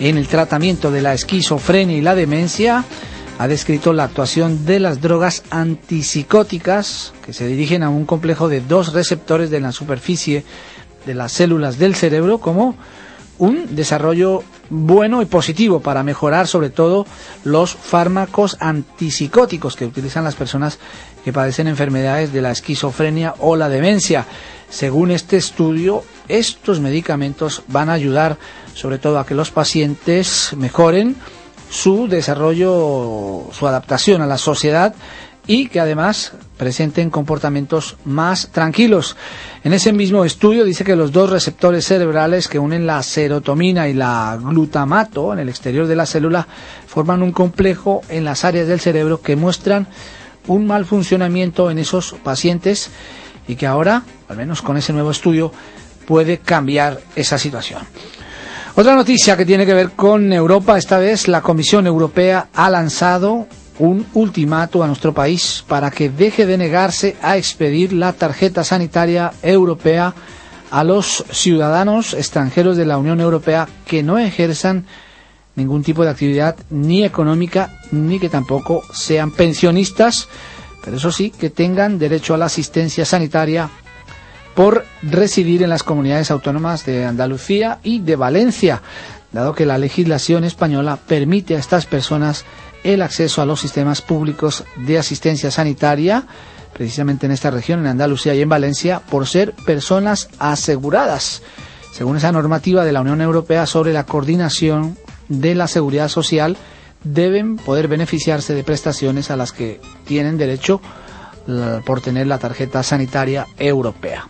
[0.00, 2.84] en el tratamiento de la esquizofrenia y la demencia
[3.38, 8.60] ha descrito la actuación de las drogas antipsicóticas que se dirigen a un complejo de
[8.60, 10.44] dos receptores de la superficie
[11.04, 12.76] de las células del cerebro como
[13.38, 17.06] un desarrollo bueno y positivo para mejorar sobre todo
[17.44, 20.78] los fármacos antipsicóticos que utilizan las personas
[21.26, 24.26] que padecen enfermedades de la esquizofrenia o la demencia.
[24.70, 28.38] Según este estudio, estos medicamentos van a ayudar
[28.74, 31.16] sobre todo a que los pacientes mejoren
[31.68, 34.94] su desarrollo, su adaptación a la sociedad
[35.48, 39.16] y que además presenten comportamientos más tranquilos.
[39.64, 43.94] En ese mismo estudio dice que los dos receptores cerebrales que unen la serotonina y
[43.94, 46.46] la glutamato en el exterior de la célula
[46.86, 49.88] forman un complejo en las áreas del cerebro que muestran
[50.46, 52.90] un mal funcionamiento en esos pacientes
[53.48, 55.52] y que ahora, al menos con ese nuevo estudio,
[56.06, 57.82] puede cambiar esa situación.
[58.74, 63.46] Otra noticia que tiene que ver con Europa, esta vez la Comisión Europea ha lanzado
[63.78, 69.32] un ultimato a nuestro país para que deje de negarse a expedir la tarjeta sanitaria
[69.42, 70.14] europea
[70.70, 74.86] a los ciudadanos extranjeros de la Unión Europea que no ejerzan
[75.56, 80.28] ningún tipo de actividad ni económica ni que tampoco sean pensionistas,
[80.84, 83.68] pero eso sí, que tengan derecho a la asistencia sanitaria
[84.54, 88.82] por residir en las comunidades autónomas de Andalucía y de Valencia,
[89.32, 92.44] dado que la legislación española permite a estas personas
[92.84, 96.24] el acceso a los sistemas públicos de asistencia sanitaria,
[96.72, 101.42] precisamente en esta región, en Andalucía y en Valencia, por ser personas aseguradas,
[101.92, 104.96] según esa normativa de la Unión Europea sobre la coordinación
[105.28, 106.56] de la seguridad social,
[107.04, 110.80] deben poder beneficiarse de prestaciones a las que tienen derecho
[111.84, 114.28] por tener la tarjeta sanitaria europea.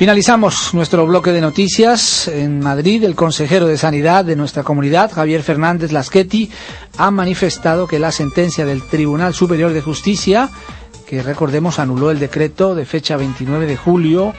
[0.00, 2.26] Finalizamos nuestro bloque de noticias.
[2.26, 6.50] En Madrid, el consejero de Sanidad de nuestra comunidad, Javier Fernández Lasqueti,
[6.96, 10.48] ha manifestado que la sentencia del Tribunal Superior de Justicia,
[11.06, 14.32] que recordemos anuló el decreto de fecha 29 de julio,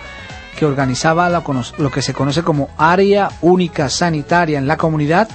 [0.57, 5.29] que organizaba lo que se conoce como área única sanitaria en la comunidad,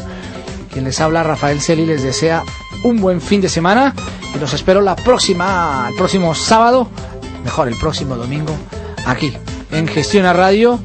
[0.72, 2.44] quien les habla Rafael Celi les desea
[2.86, 3.94] un buen fin de semana
[4.34, 6.90] y los espero la próxima, el próximo sábado,
[7.44, 8.56] mejor el próximo domingo,
[9.06, 9.34] aquí
[9.72, 10.80] en Gestión a Radio.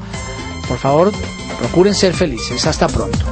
[0.67, 1.11] Por favor,
[1.57, 2.67] procuren ser felices.
[2.67, 3.25] Hasta pronto.